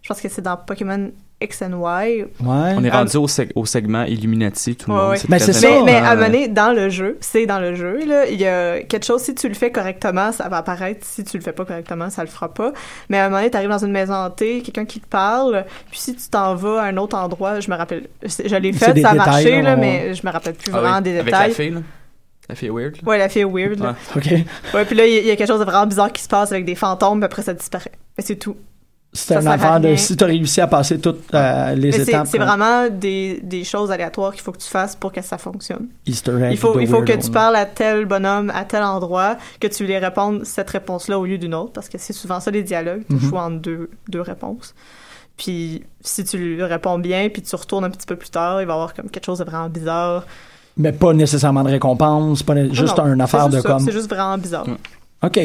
[0.01, 1.09] je pense que c'est dans Pokémon
[1.43, 2.21] X and Y.
[2.21, 2.25] ouais.
[2.41, 5.11] On est rendu au, seg- au segment Illuminati, tout le Ouais, monde.
[5.11, 5.19] ouais.
[5.29, 7.59] Mais c'est ça, Mais, mais à euh, un moment donné, dans le jeu, c'est dans
[7.59, 10.57] le jeu, là, il y a quelque chose, si tu le fais correctement, ça va
[10.57, 11.05] apparaître.
[11.05, 12.71] Si tu le fais pas correctement, ça le fera pas.
[13.09, 15.99] Mais à un moment donné, t'arrives dans une maison hantée, quelqu'un qui te parle, puis
[15.99, 18.89] si tu t'en vas à un autre endroit, je me rappelle, je l'ai fait, ça
[18.91, 21.49] a détails, marché, là, mais je me rappelle plus Ah oui, vraiment des Avec détails.
[21.49, 21.79] la fille, là?
[22.49, 23.01] La fille weird, là?
[23.09, 23.95] Ouais, la fille weird, là.
[24.17, 24.25] OK.
[24.73, 26.51] Ouais, puis là, il y, y a quelque chose de vraiment bizarre qui se passe
[26.51, 27.91] avec des fantômes, puis après ça disparaît.
[28.17, 28.57] Mais c'est tout.
[29.15, 32.09] Sert à affaire de si tu as réussi à passer toutes euh, les Mais c'est
[32.09, 32.27] étapes.
[32.27, 35.37] c'est euh, vraiment des, des choses aléatoires qu'il faut que tu fasses pour que ça
[35.37, 35.87] fonctionne.
[36.07, 39.37] Easter egg Il faut, il faut que tu parles à tel bonhomme à tel endroit,
[39.59, 42.49] que tu lui répondes cette réponse-là au lieu d'une autre, parce que c'est souvent ça
[42.49, 44.73] les dialogues, tu choix entre deux, deux réponses.
[45.37, 48.65] Puis si tu lui réponds bien, puis tu retournes un petit peu plus tard, il
[48.65, 50.25] va y avoir comme quelque chose de vraiment bizarre.
[50.77, 53.79] Mais pas nécessairement de récompense, pas juste Non, une c'est affaire de ça, comme.
[53.79, 54.67] C'est juste vraiment bizarre.
[54.67, 54.77] Mm.
[55.27, 55.39] OK.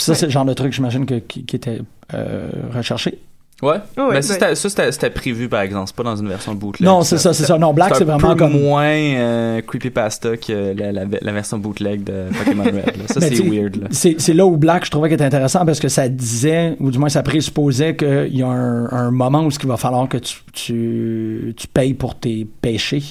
[0.00, 0.18] Puis ça, Ouais.
[0.18, 1.80] c'est le genre de truc, j'imagine, que, qui, qui était
[2.14, 3.18] euh, recherché.
[3.62, 3.72] Ouais.
[3.72, 4.38] Ouais, mais ça, ouais.
[4.40, 5.84] c'était- ça, c'était c'était prévu, par exemple.
[5.88, 6.88] C'est pas dans une version bootleg.
[6.88, 7.58] non, c'est ça, c'est ça.
[7.58, 8.58] Non, Black, c'est un vraiment peu comme.
[8.58, 12.74] moins euh, creepypasta que la, la, la version bootleg de Pokémon Red.
[12.96, 13.06] là.
[13.08, 13.76] Ça, c'est weird.
[13.82, 13.88] Là.
[13.90, 16.90] C'est c'est là où Black, je trouvais qu'il était intéressant parce que ça disait, ou
[16.90, 20.16] du moins ça présupposait qu'il y a un, un moment où il va falloir que
[20.16, 23.02] tu, tu, tu payes pour tes péchés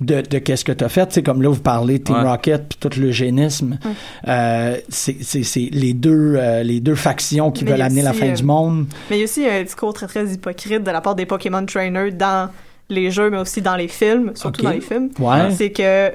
[0.00, 1.12] De, de qu'est-ce que tu as fait.
[1.12, 2.22] C'est comme là, vous parlez Team Ouais.
[2.22, 3.78] Rocket puis tout l'eugénisme.
[3.84, 3.90] Ouais.
[4.28, 7.82] Euh, c'est c'est- c'est les, deux, euh, les deux factions qui Mais veulent il y
[7.82, 8.86] a amener la aussi, fin euh, du monde.
[9.10, 11.64] Mais il y a aussi un discours très très hypocrite de la part des Pokémon
[11.64, 12.50] Trainers dans
[12.90, 15.08] les jeux, mais aussi dans les films, surtout dans les films.
[15.18, 15.50] Ouais.
[15.52, 16.12] C'est que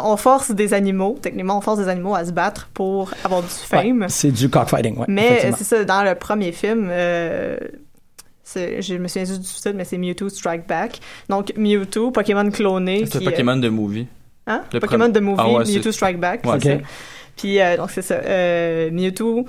[0.00, 3.48] on force des animaux, techniquement on force des animaux à se battre pour avoir du
[3.48, 4.02] fame.
[4.02, 5.06] Ouais, c'est du cockfighting, ouais.
[5.08, 5.56] Mais effectivement.
[5.58, 7.56] c'est ça, dans le premier film, euh,
[8.54, 11.00] je me souviens juste du titre, mais c'est Mewtwo Strike Back.
[11.28, 13.04] Donc Mewtwo, Pokémon cloné.
[13.10, 14.06] C'est Pokémon de movie.
[14.48, 14.64] euh, hein?
[14.72, 16.44] le Pokémon de movie, Ah ouais, Mewtwo Strike Back.
[16.44, 16.58] Ouais.
[16.62, 16.84] c'est ça.
[17.36, 19.44] Puis euh, donc c'est ça, euh, Mewtwo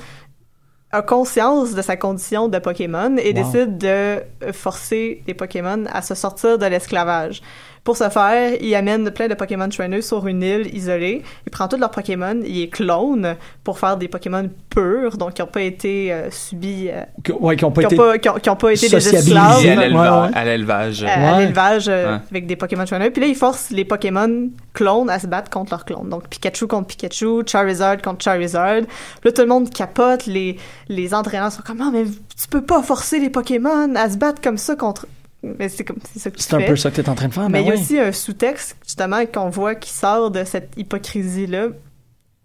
[0.91, 3.34] a conscience de sa condition de Pokémon et Wow.
[3.34, 7.41] décide de forcer les Pokémon à se sortir de l'esclavage.
[7.88, 11.24] Pour ce faire, il amène plein de Pokémon trainers sur une île isolée.
[11.46, 15.42] Il prend tous leurs Pokémon, il les clone pour faire des Pokémon purs, donc qui
[15.42, 17.04] n'ont pas été euh, subis, euh,
[17.40, 17.96] ouais, qui ont pas qui été.
[17.96, 19.32] n'ont pas, qui ont- qui ont pas été des sociabilisés.
[19.38, 20.30] esclaves à Ouais, l'éleva- ouais.
[20.36, 21.02] à l'élevage.
[21.04, 21.40] Ouais.
[21.40, 22.20] l'élevage euh, Ouais.
[22.30, 23.10] avec des Pokémon trainers.
[23.10, 26.10] Puis là, ils forcent les Pokémon clones à se battre contre leurs clones.
[26.10, 28.82] Donc Pikachu contre Pikachu, Charizard contre Charizard.
[28.82, 28.90] Puis
[29.24, 30.26] là, tout le monde capote.
[30.26, 30.58] Les,
[30.90, 34.42] les entraîneurs sont comme, Ah, mais tu peux pas forcer les Pokémon à se battre
[34.42, 35.06] comme ça contre.
[35.44, 37.16] Mais c'est comme c'est ça que tu C'est un peu ça que tu es en
[37.16, 37.50] train de faire.
[37.50, 37.82] Mais ben il y a oui.
[37.82, 41.68] aussi un sous-texte, justement, qu'on voit qui sort de cette hypocrisie-là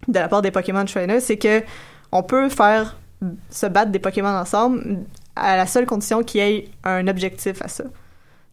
[0.08, 1.62] de la part des Pokémon Trainers, c'est que
[2.10, 2.96] on peut faire
[3.50, 4.98] se battre des Pokémon ensemble
[5.36, 7.84] à la seule condition qu'il y ait un objectif à ça.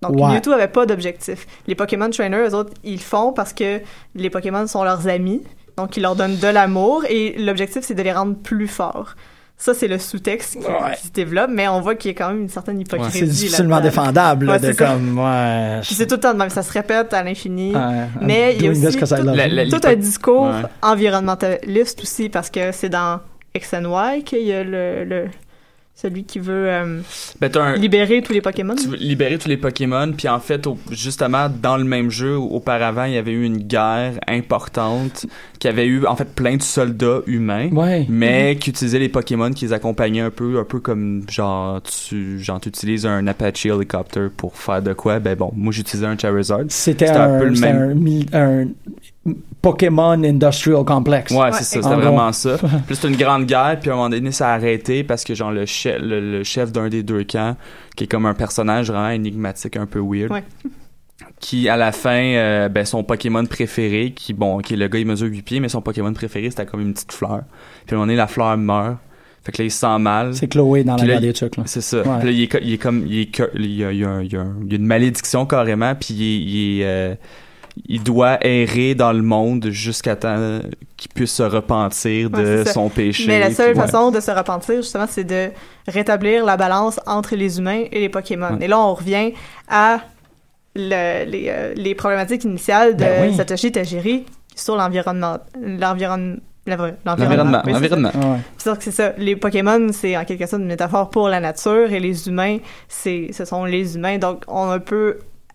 [0.02, 0.34] Donc, Ouais.
[0.34, 1.46] Mewtwo avait pas d'objectif.
[1.68, 3.82] Les Pokémon Trainers, eux autres, ils le font parce que
[4.16, 5.44] les Pokémon sont leurs amis,
[5.76, 9.16] donc ils leur donnent de l'amour, et l'objectif, c'est de les rendre plus forts.
[9.62, 10.96] Ça, c'est le sous-texte qui, Ouais.
[10.98, 13.20] qui se développe, mais on voit qu'il y a quand même une certaine hypocrisie.
[13.20, 15.20] C'est difficilement défendable, là, Ouais, de comme.
[15.20, 15.80] Ouais.
[15.84, 17.76] Puis c'est tout le temps de même, ça se répète à l'infini.
[17.76, 19.56] Ouais, Mais il y a aussi tout- love La- you.
[19.56, 20.62] la- tout un discours Ouais.
[20.82, 23.20] environnementaliste aussi parce que c'est dans
[23.54, 25.28] X and Y qu'il y a le, le-
[26.02, 27.02] celui qui veut euh,
[27.42, 28.74] Ben, un- libérer tous les Pokémon?
[28.76, 32.38] tu veux libérer tous les Pokémon, puis en fait, au- justement, dans le même jeu,
[32.38, 35.26] auparavant, il y avait eu une guerre importante
[35.60, 37.70] qui avait eu, en fait, plein de soldats humains.
[37.72, 38.06] Ouais.
[38.08, 42.40] Mais qui utilisaient les Pokémon qui les accompagnaient un peu, un peu comme genre tu,
[42.40, 45.20] genre tu utilises un Apache Helicopter pour faire de quoi?
[45.20, 46.62] Ben bon, moi j'utilisais un Charizard.
[46.70, 48.26] C'était un un, peu le même.
[48.32, 48.66] un
[49.62, 51.32] Pokémon Industrial Complex.
[51.32, 52.58] Ouais, Ouais, c'est ça, c'était vraiment ça.
[52.88, 55.36] Puis c'était une grande guerre, puis à un moment donné ça a arrêté parce que
[55.36, 57.56] genre le chef, le, le chef d'un des deux camps,
[57.96, 60.32] qui est comme un personnage vraiment énigmatique, un peu weird.
[60.32, 60.44] Ouais.
[61.42, 65.06] Qui à la fin, euh, ben son Pokémon préféré, qui bon, qui le gars il
[65.06, 67.42] mesure 8 pieds, mais son Pokémon préféré c'était comme une petite fleur.
[67.86, 68.98] Puis à un moment donné la fleur meurt,
[69.44, 70.34] fait que là il se sent mal.
[70.36, 71.64] C'est Chloé dans la Puis des trucs, là.
[71.66, 71.98] C'est ça.
[72.02, 72.20] Ouais.
[72.20, 74.22] Puis là, il est, il est comme, il est, y a, il y a un-
[74.24, 76.86] il y a un- il y a une malédiction carrément, puis il, est- il, est,
[76.86, 77.16] euh,
[77.88, 80.60] il doit errer dans le monde jusqu'à temps
[80.98, 83.26] qu'il puisse se repentir de Ouais, son péché.
[83.28, 85.50] Mais la seule puis- façon de se repentir, justement, c'est de
[85.88, 88.52] rétablir la balance entre les humains et les Pokémon.
[88.58, 88.66] Ouais.
[88.66, 89.32] Et là, on revient
[89.70, 90.02] à
[90.76, 93.36] le- les, euh, les problématiques initiales de Ben oui.
[93.36, 94.26] Satoshi Tajiri
[94.56, 95.38] sur l'environnement.
[95.62, 96.38] L'environnement.
[96.68, 97.62] L'environnement.
[97.66, 97.96] Oui, c'est ça.
[97.96, 98.10] L'environnement.
[98.34, 98.38] Ouais.
[98.58, 99.14] C'est sûr que c'est ça.
[99.18, 102.58] Les Pokémon, c'est en quelque sorte une métaphore pour la nature et les humains,
[102.88, 104.20] c'est, ce sont les humains.
[104.20, 104.78] Donc, on ne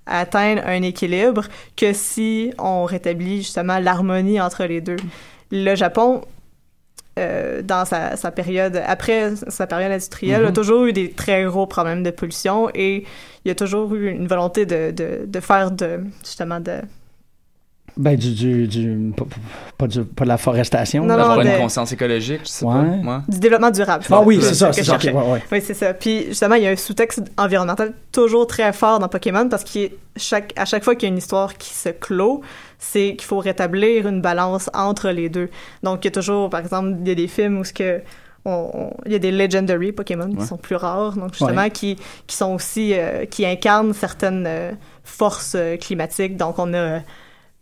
[0.06, 1.44] atteindre un équilibre
[1.76, 4.96] que si on rétablit justement l'harmonie entre les deux.
[5.50, 6.22] Le Japon,
[7.18, 10.48] euh, dans sa, sa période, après sa période industrielle, Mhm.
[10.48, 13.04] a toujours eu des très gros problèmes de pollution et
[13.44, 16.78] il y a toujours eu une volonté de, de, de faire de, justement, de,
[17.96, 19.24] Ben, du, du, du, pas,
[19.78, 21.02] pas du- pas de la forestation.
[21.04, 22.72] Non, D'avoir une de- conscience écologique, je sais Ouais.
[22.74, 22.80] pas.
[23.12, 23.18] Ouais.
[23.28, 24.04] du développement durable.
[24.10, 24.94] Ah oui, C'est ça, c'est je ça.
[24.96, 25.16] ok, cherchais.
[25.16, 25.42] ouais, ouais.
[25.52, 25.94] Oui, c'est ça.
[25.94, 29.80] Puis justement, il y a un sous-texte environnemental toujours très fort dans Pokémon parce qu'à
[30.16, 32.40] chaque, à chaque fois qu'il y a une histoire qui se clôt,
[32.80, 35.48] c'est qu'il faut rétablir une balance entre les deux.
[35.84, 38.00] Donc, il y a toujours, par exemple, il y a des films où ce que
[38.46, 40.44] il y a des legendary Pokémon qui Ouais.
[40.44, 41.70] sont plus rares, donc justement Ouais.
[41.70, 44.72] qui, qui sont aussi euh, qui incarnent certaines euh,
[45.02, 46.36] forces euh, climatiques.
[46.36, 46.98] Donc on a euh,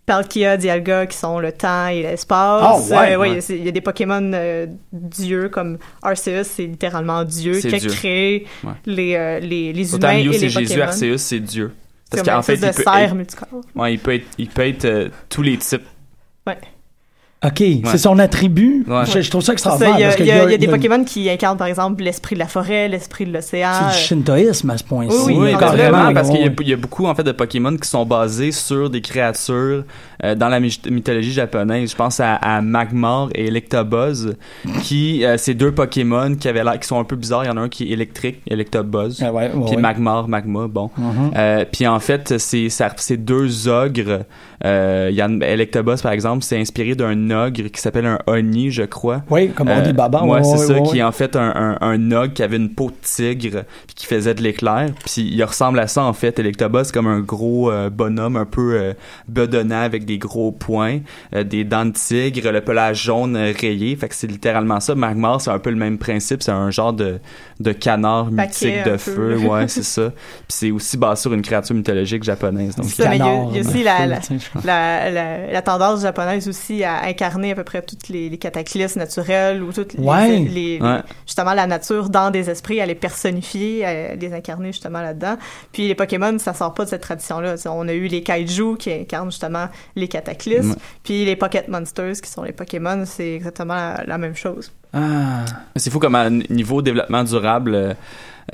[0.05, 2.91] Palkia, Dialga qui sont le temps et l'espace.
[2.93, 3.39] Ah, ouais, Euh, ouais.
[3.51, 7.91] il y a des Pokémon euh, dieux comme Arceus, c'est littéralement Dieu qui a Dieu.
[7.91, 8.73] créé Ouais.
[8.87, 10.87] les, euh, les, les humains et les c'est Jésus, Pokémon.
[10.87, 11.73] Arceus c'est Dieu.
[12.11, 12.67] C'est Parce qu'en fait, il peut,
[12.99, 13.49] être, multicorps.
[13.77, 15.83] ouais, il peut être, il peut être euh, tous les types.
[17.45, 18.85] OK, c'est son attribut.
[18.87, 19.05] Ouais.
[19.07, 19.95] Je, je trouve ça extraordinaire.
[19.97, 21.29] il y a, parce que il y a- il y a des y Pokémon qui
[21.29, 23.71] incarnent par exemple l'esprit de la forêt, l'esprit de l'océan.
[23.91, 25.17] C'est du shintoïsme à ce point-ci.
[25.27, 27.89] Oui, Oui, oui, carrément, parce qu'il y, a- y beaucoup en fait de Pokémon qui
[27.89, 29.83] sont basés sur des créatures
[30.25, 31.91] euh, dans la my- mythologie japonaise.
[31.91, 34.37] Je pense à, à Magmar et Electabuzz,
[34.85, 37.45] qui euh, ces deux Pokémon qui avaient qui sont un peu bizarres.
[37.45, 39.83] Il y en a un qui est électrique, Electabuzz, Ah ouais, ouais, puis ouais.
[39.83, 40.69] Magmar, Magma.
[40.69, 41.33] Bon, Mhm.
[41.37, 44.21] Euh, puis en fait, c'est deux ogres.
[44.65, 48.19] Euh, il y a un- Electabuzz par exemple, c'est inspiré d'un ogre qui s'appelle un
[48.27, 49.23] Oni, je crois.
[49.31, 50.23] Oui, comme on Euh, dit Baba.
[50.25, 52.91] ouais, c'est ça, qui est en fait un, un, un ogre qui avait une peau
[52.91, 54.91] de tigre puis qui faisait de l'éclair.
[55.05, 56.39] Puis il ressemble à ça en fait.
[56.39, 58.93] Electabuzz c'est comme un gros euh, bonhomme un peu euh,
[59.29, 61.01] bedonnant avec des gros poings,
[61.35, 63.95] euh, des dents de tigre, le pelage jaune euh, rayé.
[63.97, 64.95] Fait que c'est littéralement ça.
[64.95, 66.43] Magmar, c'est un peu le même principe.
[66.43, 67.19] C'est un genre de,
[67.61, 68.97] de canard Paquet, mythique de peu.
[68.99, 69.37] feu.
[69.39, 70.11] Ouais, c'est ça.
[70.11, 72.75] Puis c'est aussi basé sur une créature mythologique japonaise.
[72.77, 73.83] Donc, il y a- aussi
[74.65, 79.73] la tendance japonaise aussi à incarner à peu près toutes les, les cataclysmes naturels ou
[79.73, 80.29] toutes les- Ouais.
[80.29, 81.01] les, les- Ouais.
[81.27, 85.37] justement la nature dans des esprits, à les personnifier, à les incarner justement là-dedans.
[85.73, 87.55] Puis les Pokémon, ça sort pas de cette tradition-là.
[87.67, 90.77] On a eu les kaiju qui incarnent justement les cataclysmes, Ouais.
[91.03, 94.73] puis les Pocket Monsters qui sont les Pokémon, c'est exactement la, la même chose.
[94.95, 95.45] Ah.
[95.77, 97.95] C'est fou comme à niveau développement durable, euh,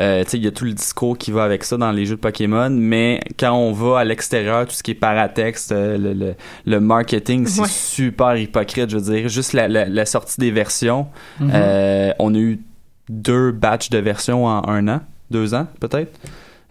[0.00, 2.20] Euh, il y a tout le discours qui va avec ça dans les jeux de
[2.20, 6.34] Pokémon, mais quand on va à l'extérieur, tout ce qui est paratexte, euh, le, le,
[6.66, 7.68] le marketing, c'est Ouais.
[7.68, 9.28] super hypocrite, je veux dire.
[9.28, 11.08] Juste la, la, la sortie des versions,
[11.40, 11.50] Mhm.
[11.52, 12.60] euh, on a eu
[13.08, 15.00] deux batchs de versions en un an,
[15.32, 16.12] deux ans peut-être.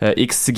[0.03, 0.53] Euh, XY,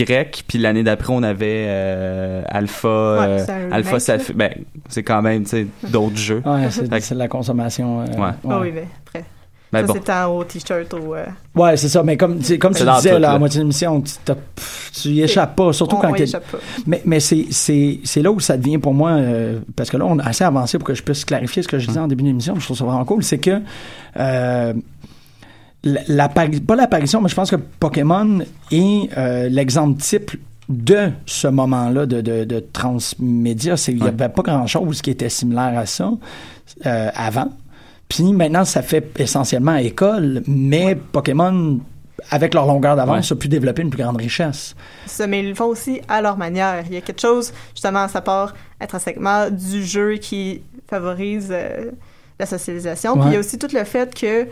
[0.47, 4.51] puis l'année d'après, on avait euh, Alpha, euh, Alpha, ça fait, ben,
[4.89, 6.43] c'est quand même, tu sais, d'autres jeux.
[6.45, 8.01] Ouais, c'est de la consommation.
[8.01, 8.31] euh, Ouais.
[8.49, 9.23] Ah oui, mais après.
[9.71, 9.93] Ça, bon.
[9.93, 11.13] c'est tant au t-shirt, au.
[11.13, 12.01] euh, Ouais, c'est ça.
[12.01, 14.91] Mais comme, c'est- comme tu disais tout, là, à moitié de l'émission, tu t'as- pff,
[14.99, 15.71] tu y échappes pas.
[15.73, 16.57] Surtout on, quand on y t'es- échappe pas.
[16.87, 20.05] Mais, mais c'est, c'est, c'est là où ça devient pour moi, euh, parce que là,
[20.07, 22.23] on est assez avancé pour que je puisse clarifier ce que je disais en début
[22.23, 23.61] d'émission, je trouve ça vraiment cool, c'est que
[24.19, 24.73] euh,
[26.65, 28.39] pas l'apparition, mais je pense que Pokémon
[28.71, 30.31] est euh, l'exemple type
[30.67, 33.77] de ce moment-là de, de, de transmédia.
[33.77, 34.09] C'est, il n'y Ouais.
[34.09, 36.11] avait pas grand-chose qui était similaire à ça
[36.85, 37.49] euh, avant.
[38.09, 41.79] Puis maintenant, ça fait essentiellement école, mais Pokémon,
[42.31, 43.37] avec leur longueur d'avance, Ouais.
[43.37, 44.75] a pu développer une plus grande richesse.
[45.05, 46.83] Ça, mais ils le font aussi à leur manière.
[46.87, 51.91] Il y a quelque chose, justement, ça part intrinsèquement du jeu qui favorise euh,
[52.39, 53.13] la socialisation.
[53.15, 54.47] Puis il y a aussi tout le fait que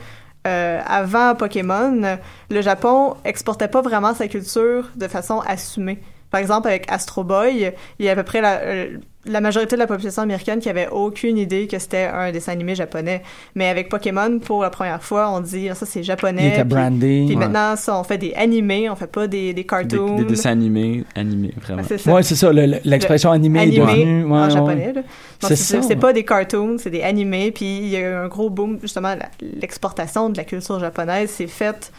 [0.46, 2.18] euh, avant Pokémon,
[2.50, 6.00] le Japon exportait pas vraiment sa culture de façon assumée.
[6.30, 8.98] Par exemple, avec Astro Boy, il y a à peu près la, euh,
[9.28, 12.76] la majorité de la population américaine qui avait aucune idée que c'était un dessin animé
[12.76, 13.22] japonais.
[13.56, 16.42] Mais avec Pokémon, pour la première fois, on dit ah, ça c'est japonais.
[16.44, 17.24] Il était puis- brandé.
[17.28, 17.46] Puis Ouais.
[17.46, 20.16] maintenant, ça, on fait des animés, on fait pas des, des cartoons.
[20.16, 21.82] des dessins animés, animés, vraiment.
[21.82, 22.14] Ouais, c'est ça.
[22.14, 24.24] Ouais, c'est ça, le- le- l'expression animée est animé devenue.
[24.26, 24.50] ouais, en ouais.
[24.52, 24.94] japonais.
[25.40, 25.82] C'est c'est ça.
[25.82, 27.52] c'est pas des cartoons, c'est des animés.
[27.52, 29.14] Puis il y a eu un gros boom, justement,
[29.62, 31.92] l'exportation de la culture japonaise s'est faite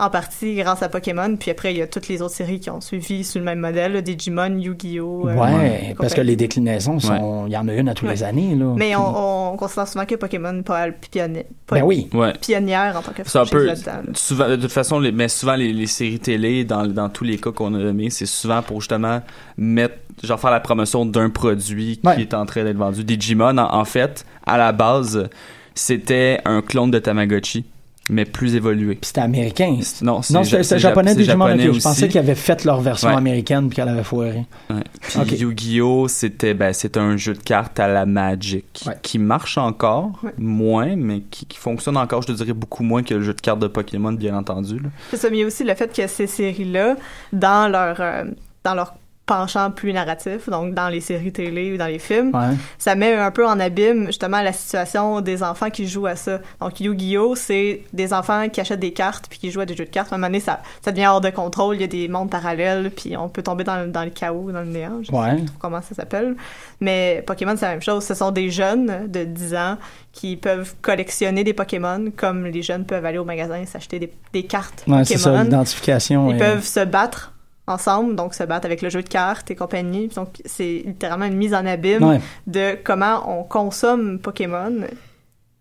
[0.00, 1.36] en partie grâce à Pokémon.
[1.36, 3.58] Puis après, il y a toutes les autres séries qui ont suivi sur le même
[3.58, 5.28] modèle, là, Digimon, Yu-Gi-Oh!
[5.28, 8.12] euh, Ouais, parce que les déclinaisons sont, il y en a une à tous Ouais.
[8.12, 8.74] les années, là.
[8.76, 12.08] Mais Puis- on, on considère souvent que Pokémon n'est pas pionnière, pas Ben oui.
[12.14, 12.32] Ouais.
[12.40, 14.12] pionnière en tant que C'est un franchise peu là-dedans, là.
[14.14, 17.36] souvent de toute façon les, mais souvent les, les séries télé dans, dans tous les
[17.38, 19.20] cas qu'on a nommés c'est souvent pour justement
[19.56, 22.20] mettre genre faire la promotion d'un produit qui Ouais.
[22.22, 25.28] est en train d'être vendu Digimon en, en fait à la base
[25.74, 27.64] c'était un clone de Tamagotchi
[28.10, 29.78] mais plus évolué Puis c'était américain.
[30.02, 31.44] non c'est Non, c'est japonais c'est Digimon.
[31.44, 31.50] ok.
[31.50, 31.80] japonais Je aussi.
[31.80, 33.14] pensais qu'ils avaient fait leur version Ouais.
[33.16, 34.44] américaine puis qu'elle avait foiré.
[34.70, 34.82] Ouais.
[35.00, 35.36] Puis.
[35.36, 38.94] Yu-Gi-Oh c'était ben un jeu de cartes à la Magic Ouais.
[39.02, 40.32] qui marche encore Ouais.
[40.38, 43.40] moins mais qui, qui fonctionne encore je te dirais beaucoup moins que le jeu de
[43.40, 44.88] cartes de Pokémon bien entendu là.
[45.10, 46.96] C'est ça, mais il y a aussi le fait que ces séries-là,
[47.32, 48.24] dans leur, euh,
[48.64, 48.94] dans leur
[49.28, 52.56] penchant plus narratif, donc dans les séries télé ou dans les films, Ouais.
[52.78, 56.40] ça met un peu en abîme justement la situation des enfants qui jouent à ça.
[56.60, 59.84] Donc Yu-Gi-Oh, c'est des enfants qui achètent des cartes puis qui jouent à des jeux
[59.84, 60.12] de cartes.
[60.12, 61.76] À un moment donné, ça, ça devient hors de contrôle.
[61.76, 64.50] Il y a des mondes parallèles puis on peut tomber dans, le- dans le chaos,
[64.50, 64.98] dans le néant.
[65.02, 65.36] Je sais Ouais.
[65.36, 66.34] pas comment ça s'appelle.
[66.80, 68.04] Mais Pokémon, c'est la même chose.
[68.04, 69.76] Ce sont des jeunes de 10 ans
[70.12, 74.12] qui peuvent collectionner des Pokémon comme les jeunes peuvent aller au magasin et s'acheter des,
[74.32, 75.44] des cartes Ouais, c'est ça, Pokémon.
[75.44, 76.30] l'identification.
[76.32, 77.32] Ils peuvent se battre
[77.68, 80.08] ensemble, donc se battre avec le jeu de cartes et compagnie.
[80.08, 82.20] Donc, c'est littéralement une mise en abîme Ouais.
[82.46, 84.72] de comment on consomme Pokémon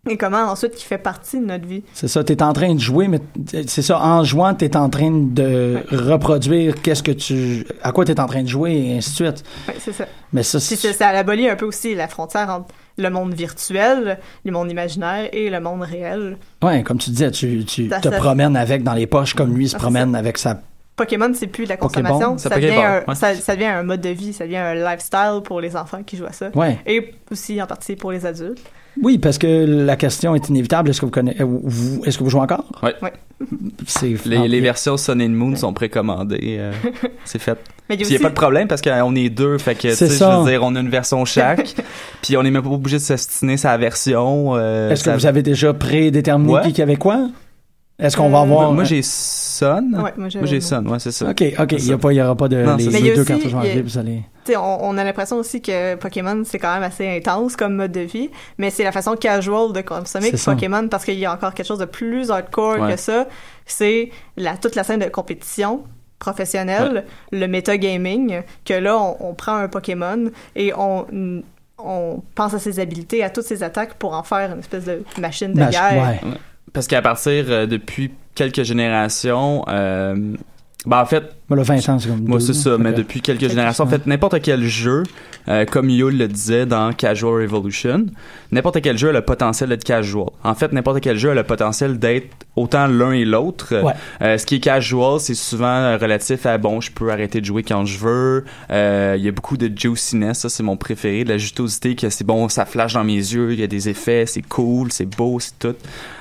[0.10, 1.84] et comment ensuite qui fait partie de notre vie.
[1.94, 3.20] C'est ça, tu es en train de jouer, mais
[3.68, 7.66] c'est ça, en jouant, tu es en train de reproduire qu'est-ce que tu.
[7.84, 9.44] à quoi tu es en train de jouer et ainsi de suite.
[9.68, 10.06] Ouais, c'est ça.
[10.32, 10.78] Mais ça, c'est.
[10.94, 15.50] ça, abolit un peu aussi la frontière entre le monde virtuel, le monde imaginaire et
[15.50, 16.38] le monde réel.
[16.64, 19.76] Ouais, comme tu disais, tu, tu te promènes avec dans les poches comme lui se
[19.76, 20.62] Ah, promène avec sa.
[20.98, 23.16] Pokémon, c'est plus de la consommation, ça devient, un, ouais.
[23.16, 26.18] ça, ça devient un mode de vie, ça devient un lifestyle pour les enfants qui
[26.18, 26.50] jouent à ça.
[26.56, 26.78] Ouais.
[26.86, 28.60] Et aussi en partie pour les adultes.
[29.04, 30.90] Oui, parce que la question est inévitable.
[30.90, 31.44] Est-ce que vous connaissez.
[31.44, 32.66] Vous, est-ce que vous jouez encore?
[32.82, 32.96] Ouais.
[33.86, 34.16] C'est.
[34.26, 36.58] Les, les versions Sun and Moon sont précommandées.
[36.60, 36.72] euh,
[37.24, 37.60] c'est fait.
[37.90, 39.30] Mais il y Puis a il n'y a aussi- pas de problème parce qu'on est
[39.30, 39.60] deux.
[39.60, 40.40] Fait que, C'est sais, je ça.
[40.40, 41.76] veux dire, on a une version chaque.
[42.24, 44.56] puis on n'est même pas obligé de s'ostiner sa version.
[44.56, 47.28] euh, Est-ce que ça- vous avez déjà prédéterminé qui avait quoi?
[48.00, 48.72] Est-ce qu'on va Euh, avoir.
[48.74, 49.96] Moi, j'ai Sun.
[49.96, 51.30] Ouais, moi, j'ai- Moi, j'ai Sun, ouais, c'est ça.
[51.32, 51.72] Ok, ok.
[51.80, 52.58] Il n'y aura pas de.
[52.64, 54.22] Non, les, deux aussi- cartouches enlevées, vous allez.
[54.56, 58.02] On, on a l'impression aussi que Pokémon, c'est quand même assez intense comme mode de
[58.02, 58.30] vie,
[58.60, 60.54] mais c'est la façon casual de consommer ça.
[60.54, 62.94] Pokémon parce qu'il y a encore quelque chose de plus hardcore Ouais.
[62.94, 63.26] que ça.
[63.66, 65.84] C'est la, toute la scène de compétition
[66.20, 71.06] professionnelle, le metagaming, que là, on, on prend un Pokémon et on,
[71.78, 75.04] on pense à ses habilités, à toutes ses attaques pour en faire une espèce de
[75.20, 76.20] machine de Mach- guerre.
[76.24, 76.30] ouais.
[76.74, 80.36] Parce qu'à partir euh, depuis quelques générations, euh,
[80.86, 83.40] ben en fait, Moi, le 20 ans, c'est comme Moi, c'est ça, mais depuis quelques
[83.40, 83.84] Quelques générations.
[83.86, 85.04] En fait, n'importe quel jeu,
[85.48, 88.06] euh, comme Yul le disait dans Casual Revolution,
[88.52, 90.26] n'importe quel jeu a le potentiel d'être casual.
[90.44, 92.28] En fait, n'importe quel jeu a le potentiel d'être
[92.58, 93.82] autant l'un et l'autre.
[93.82, 93.94] Ouais.
[94.22, 97.64] Euh, ce qui est casual, c'est souvent relatif à, bon, je peux arrêter de jouer
[97.64, 98.46] quand je veux.
[98.72, 102.10] Euh, Il y a beaucoup de juiciness, ça c'est mon préféré, de la jutosité, que
[102.10, 105.06] c'est bon, ça flash dans mes yeux, il y a des effets, c'est cool, c'est
[105.06, 105.76] beau, c'est tout.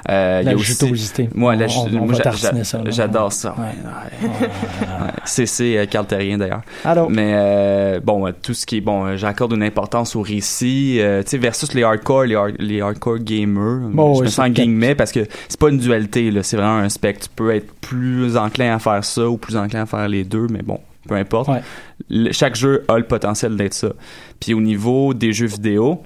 [0.08, 1.28] Euh, il y La a aussi- jutosité.
[1.34, 2.90] Moi, la On- ju- on- on moi, là.
[2.90, 3.56] J'adore ça.
[3.58, 4.28] Ouais.
[5.24, 6.62] CC euh, Carl Terrien d'ailleurs.
[6.84, 10.98] Alors, Mais euh, bon, euh, tout ce qui est bon, j'accorde une importance au récit,
[11.00, 13.88] euh, tu sais, versus les hardcore, les, hard- les hardcore gamers.
[13.90, 16.76] Bon, je ouais, me sens guillemets parce que c'est pas une dualité, là, c'est vraiment
[16.78, 17.28] un spectre.
[17.28, 20.46] Tu peux être plus enclin à faire ça ou plus enclin à faire les deux,
[20.50, 21.48] mais bon, peu importe.
[21.48, 21.62] Ouais.
[22.10, 23.88] Le- chaque jeu a le potentiel d'être ça.
[24.40, 26.02] Puis au niveau des jeux vidéo,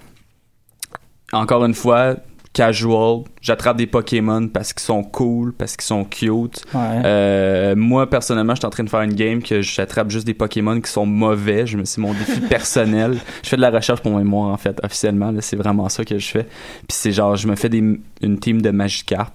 [1.32, 2.16] encore une fois,
[2.52, 6.64] casual, j'attrape des Pokémon parce qu'ils sont cool, parce qu'ils sont cute.
[6.74, 7.02] ouais.
[7.04, 10.34] Euh, moi, personnellement, je suis en train de faire une game que j'attrape juste des
[10.34, 11.66] Pokémon qui sont mauvais.
[11.66, 13.18] Je me, c'est mon défi personnel.
[13.42, 15.32] Je fais de la recherche pour mémoire, en fait, officiellement.
[15.40, 16.42] C'est vraiment ça que je fais.
[16.44, 17.82] Puis c'est genre, je me fais des,
[18.22, 19.32] une team de Magikarp,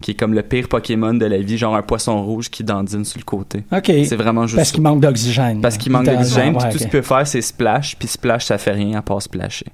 [0.00, 3.04] qui est comme le pire Pokémon de la vie, genre un poisson rouge qui dandine
[3.04, 3.62] sur le côté.
[3.72, 3.92] OK.
[4.06, 5.60] C'est vraiment juste Parce qu'il manque d'oxygène.
[5.60, 6.78] Parce qu'il manque d'oxygène, puis ouais, tout ok.
[6.78, 9.66] ce qu'il peut faire, c'est splash, puis splash, ça fait rien à part splasher.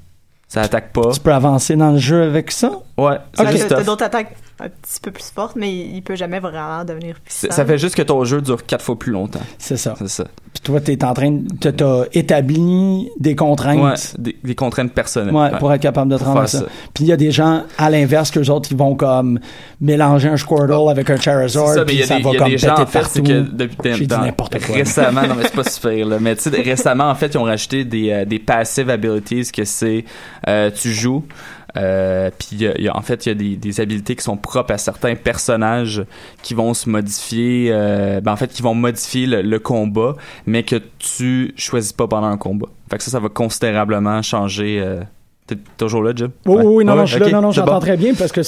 [0.51, 1.13] Ça attaque pas.
[1.13, 2.73] Tu peux avancer dans le jeu avec ça?
[2.99, 3.19] Ouais,
[3.57, 3.69] stuff.
[3.69, 4.35] T'as d'autres attaques?
[4.63, 7.49] Un petit peu plus fortes, mais il peut jamais vraiment devenir puissant.
[7.51, 9.41] Ça fait juste que ton jeu dure quatre fois plus longtemps.
[9.59, 9.95] C'est ça.
[9.99, 10.25] C'est ça.
[10.53, 11.71] Puis toi, t'es en train de...
[11.71, 15.35] t'as- établi des contraintes Ouais, des, des contraintes personnelles.
[15.35, 15.59] Ouais, Ouais.
[15.59, 16.61] pour être capable de te rendre ça.
[16.61, 16.65] ça.
[16.95, 19.39] Puis il y a des gens, à l'inverse, qu'eux autres, ils vont comme
[19.81, 22.59] mélanger un Squirtle avec un Charizard, ça, puis y a ça des, va comme des
[22.59, 23.23] gens, péter en fait, c'est partout.
[23.23, 24.75] que depuis J'ai dit dans- n'importe quoi.
[24.75, 27.45] récemment, non, mais c'est pas super, là, mais tu sais, récemment, en fait, ils ont
[27.45, 30.05] rajouté des, euh, des passive abilities que c'est,
[30.49, 31.25] euh, tu joues,
[31.77, 35.15] euh, puis en fait, il y a des, des habilités qui sont propres à certains
[35.15, 36.05] personnages
[36.43, 40.17] qui vont se modifier, euh, ben, en fait, qui vont modifier le, le combat,
[40.47, 42.67] mais que tu choisis pas pendant un combat.
[42.91, 44.81] Fait que ça, ça va considérablement changer.
[44.81, 45.01] Euh,
[45.47, 46.31] T'es toujours là, Jim?
[46.47, 47.81] Oui, oui, oui, non, Ouais, non, je suis ok, là, non, non, j'entends bon.
[47.81, 48.41] très bien parce que,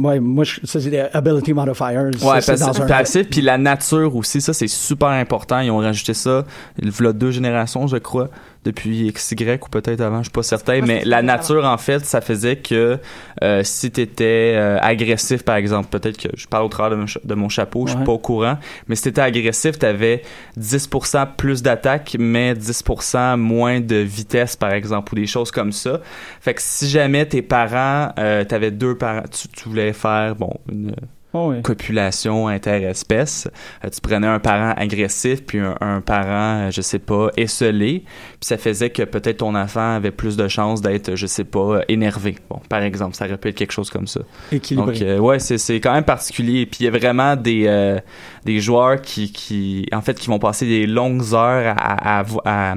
[0.00, 2.10] ouais, moi, je- ça, c'est des ability modifiers.
[2.24, 2.40] Ouais,
[2.88, 5.60] passif, puis la nature aussi, ça c'est super important.
[5.60, 6.44] Ils ont rajouté ça,
[6.82, 8.30] il y a deux générations, je crois,
[8.64, 10.80] depuis XY ou peut-être avant, je suis pas certain.
[10.82, 12.98] Mais la nature, en fait, ça faisait que
[13.42, 17.06] euh, si t'étais euh, agressif, par exemple, peut-être que je parle au travers de mon,
[17.06, 18.04] cha- de mon chapeau, je suis Ouais.
[18.04, 20.22] pas au courant, mais si t'étais agressif, t'avais
[20.58, 26.00] 10% plus d'attaque, mais 10% moins de vitesse, par exemple, ou des choses comme ça.
[26.40, 30.52] Fait que si jamais tes parents, euh, t'avais deux parents, tu, tu voulais faire, bon,
[30.70, 30.94] une
[31.32, 31.62] Oh, oui.
[31.62, 33.48] copulation interespèce.
[33.84, 38.04] Euh, tu prenais un parent agressif puis un, un parent, euh, je sais pas, esselé,
[38.04, 41.60] puis ça faisait que peut-être ton enfant avait plus de chances d'être, je sais pas,
[41.60, 42.36] euh, énervé.
[42.48, 44.20] Bon, par exemple, ça aurait pu être quelque chose comme ça.
[44.50, 44.92] Équilibré.
[44.92, 46.66] Donc, euh, ouais, c'est, quand même particulier.
[46.66, 47.98] Puis il y a vraiment des, euh,
[48.44, 52.74] des joueurs qui, qui, en fait, qui vont passer des longues heures à, à, à,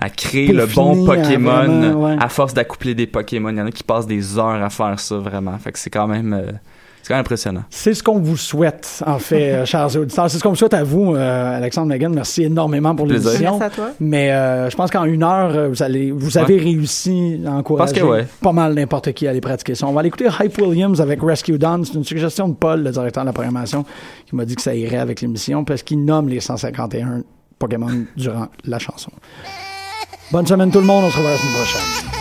[0.00, 2.16] à créer Pour le bon finir, Pokémon vraiment, ouais.
[2.20, 3.50] à force d'accoupler des Pokémon.
[3.50, 5.58] Il y en a qui passent des heures à faire ça, vraiment.
[5.58, 6.52] Fait que c'est quand même, euh,
[7.08, 7.64] quand même impressionnant.
[7.70, 10.30] C'est ce qu'on vous souhaite, en fait, euh, chers auditeurs.
[10.30, 12.12] C'est ce qu'on vous souhaite à vous, euh, Alexandre Megan.
[12.14, 13.58] Merci énormément pour l'émission.
[13.58, 13.90] Merci à toi.
[14.00, 17.92] Mais euh, je pense qu'en une heure, vous allez, vous avez réussi à encourager Parce
[17.92, 18.26] que ouais.
[18.40, 19.86] pas mal n'importe qui à aller pratiquer ça.
[19.86, 21.84] On va aller écouter Hype Williams avec Rescue Dawn.
[21.84, 23.84] C'est une suggestion de Paul, le directeur de la programmation,
[24.26, 27.22] qui m'a dit que ça irait avec l'émission parce qu'il nomme les 151
[27.58, 29.10] Pokémon durant la chanson.
[30.32, 31.04] Bonne semaine tout le monde.
[31.04, 32.19] On se revoit la semaine prochaine.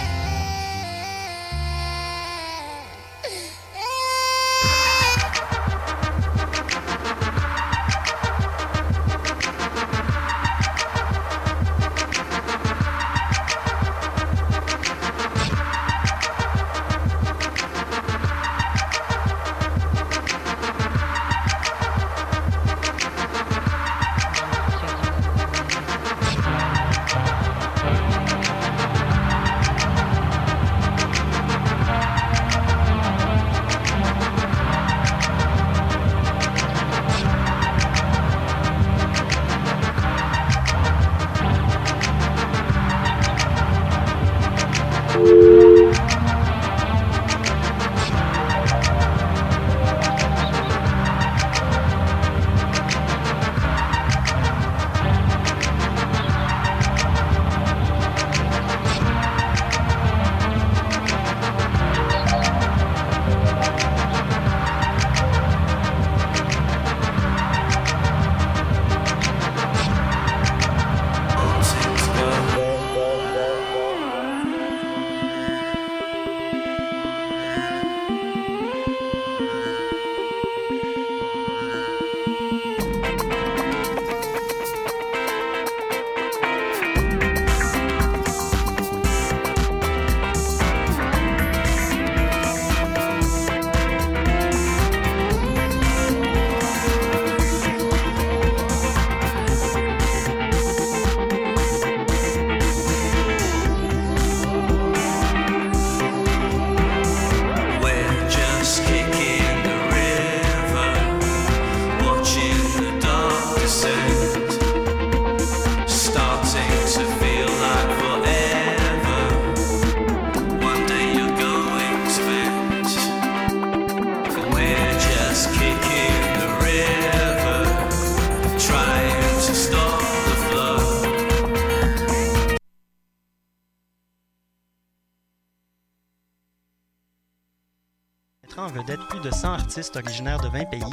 [139.79, 140.83] Artistes originaires de 20 pays,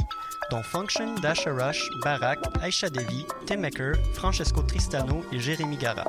[0.49, 6.05] dont Function, Dasha Rush, Barak, Aisha Devi, Tim Maker, Francesco Tristano et Jérémy Gara.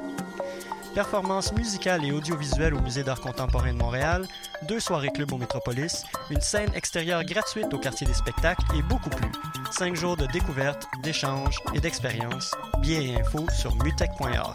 [0.94, 4.28] Performances musicales et audiovisuelles au Musée d'art contemporain de Montréal,
[4.68, 9.10] deux soirées club au Métropolis, une scène extérieure gratuite au quartier des spectacles et beaucoup
[9.10, 9.32] plus.
[9.72, 12.54] Cinq jours de découvertes, d'échanges et d'expériences.
[12.80, 14.54] Billets et infos sur mutech.org.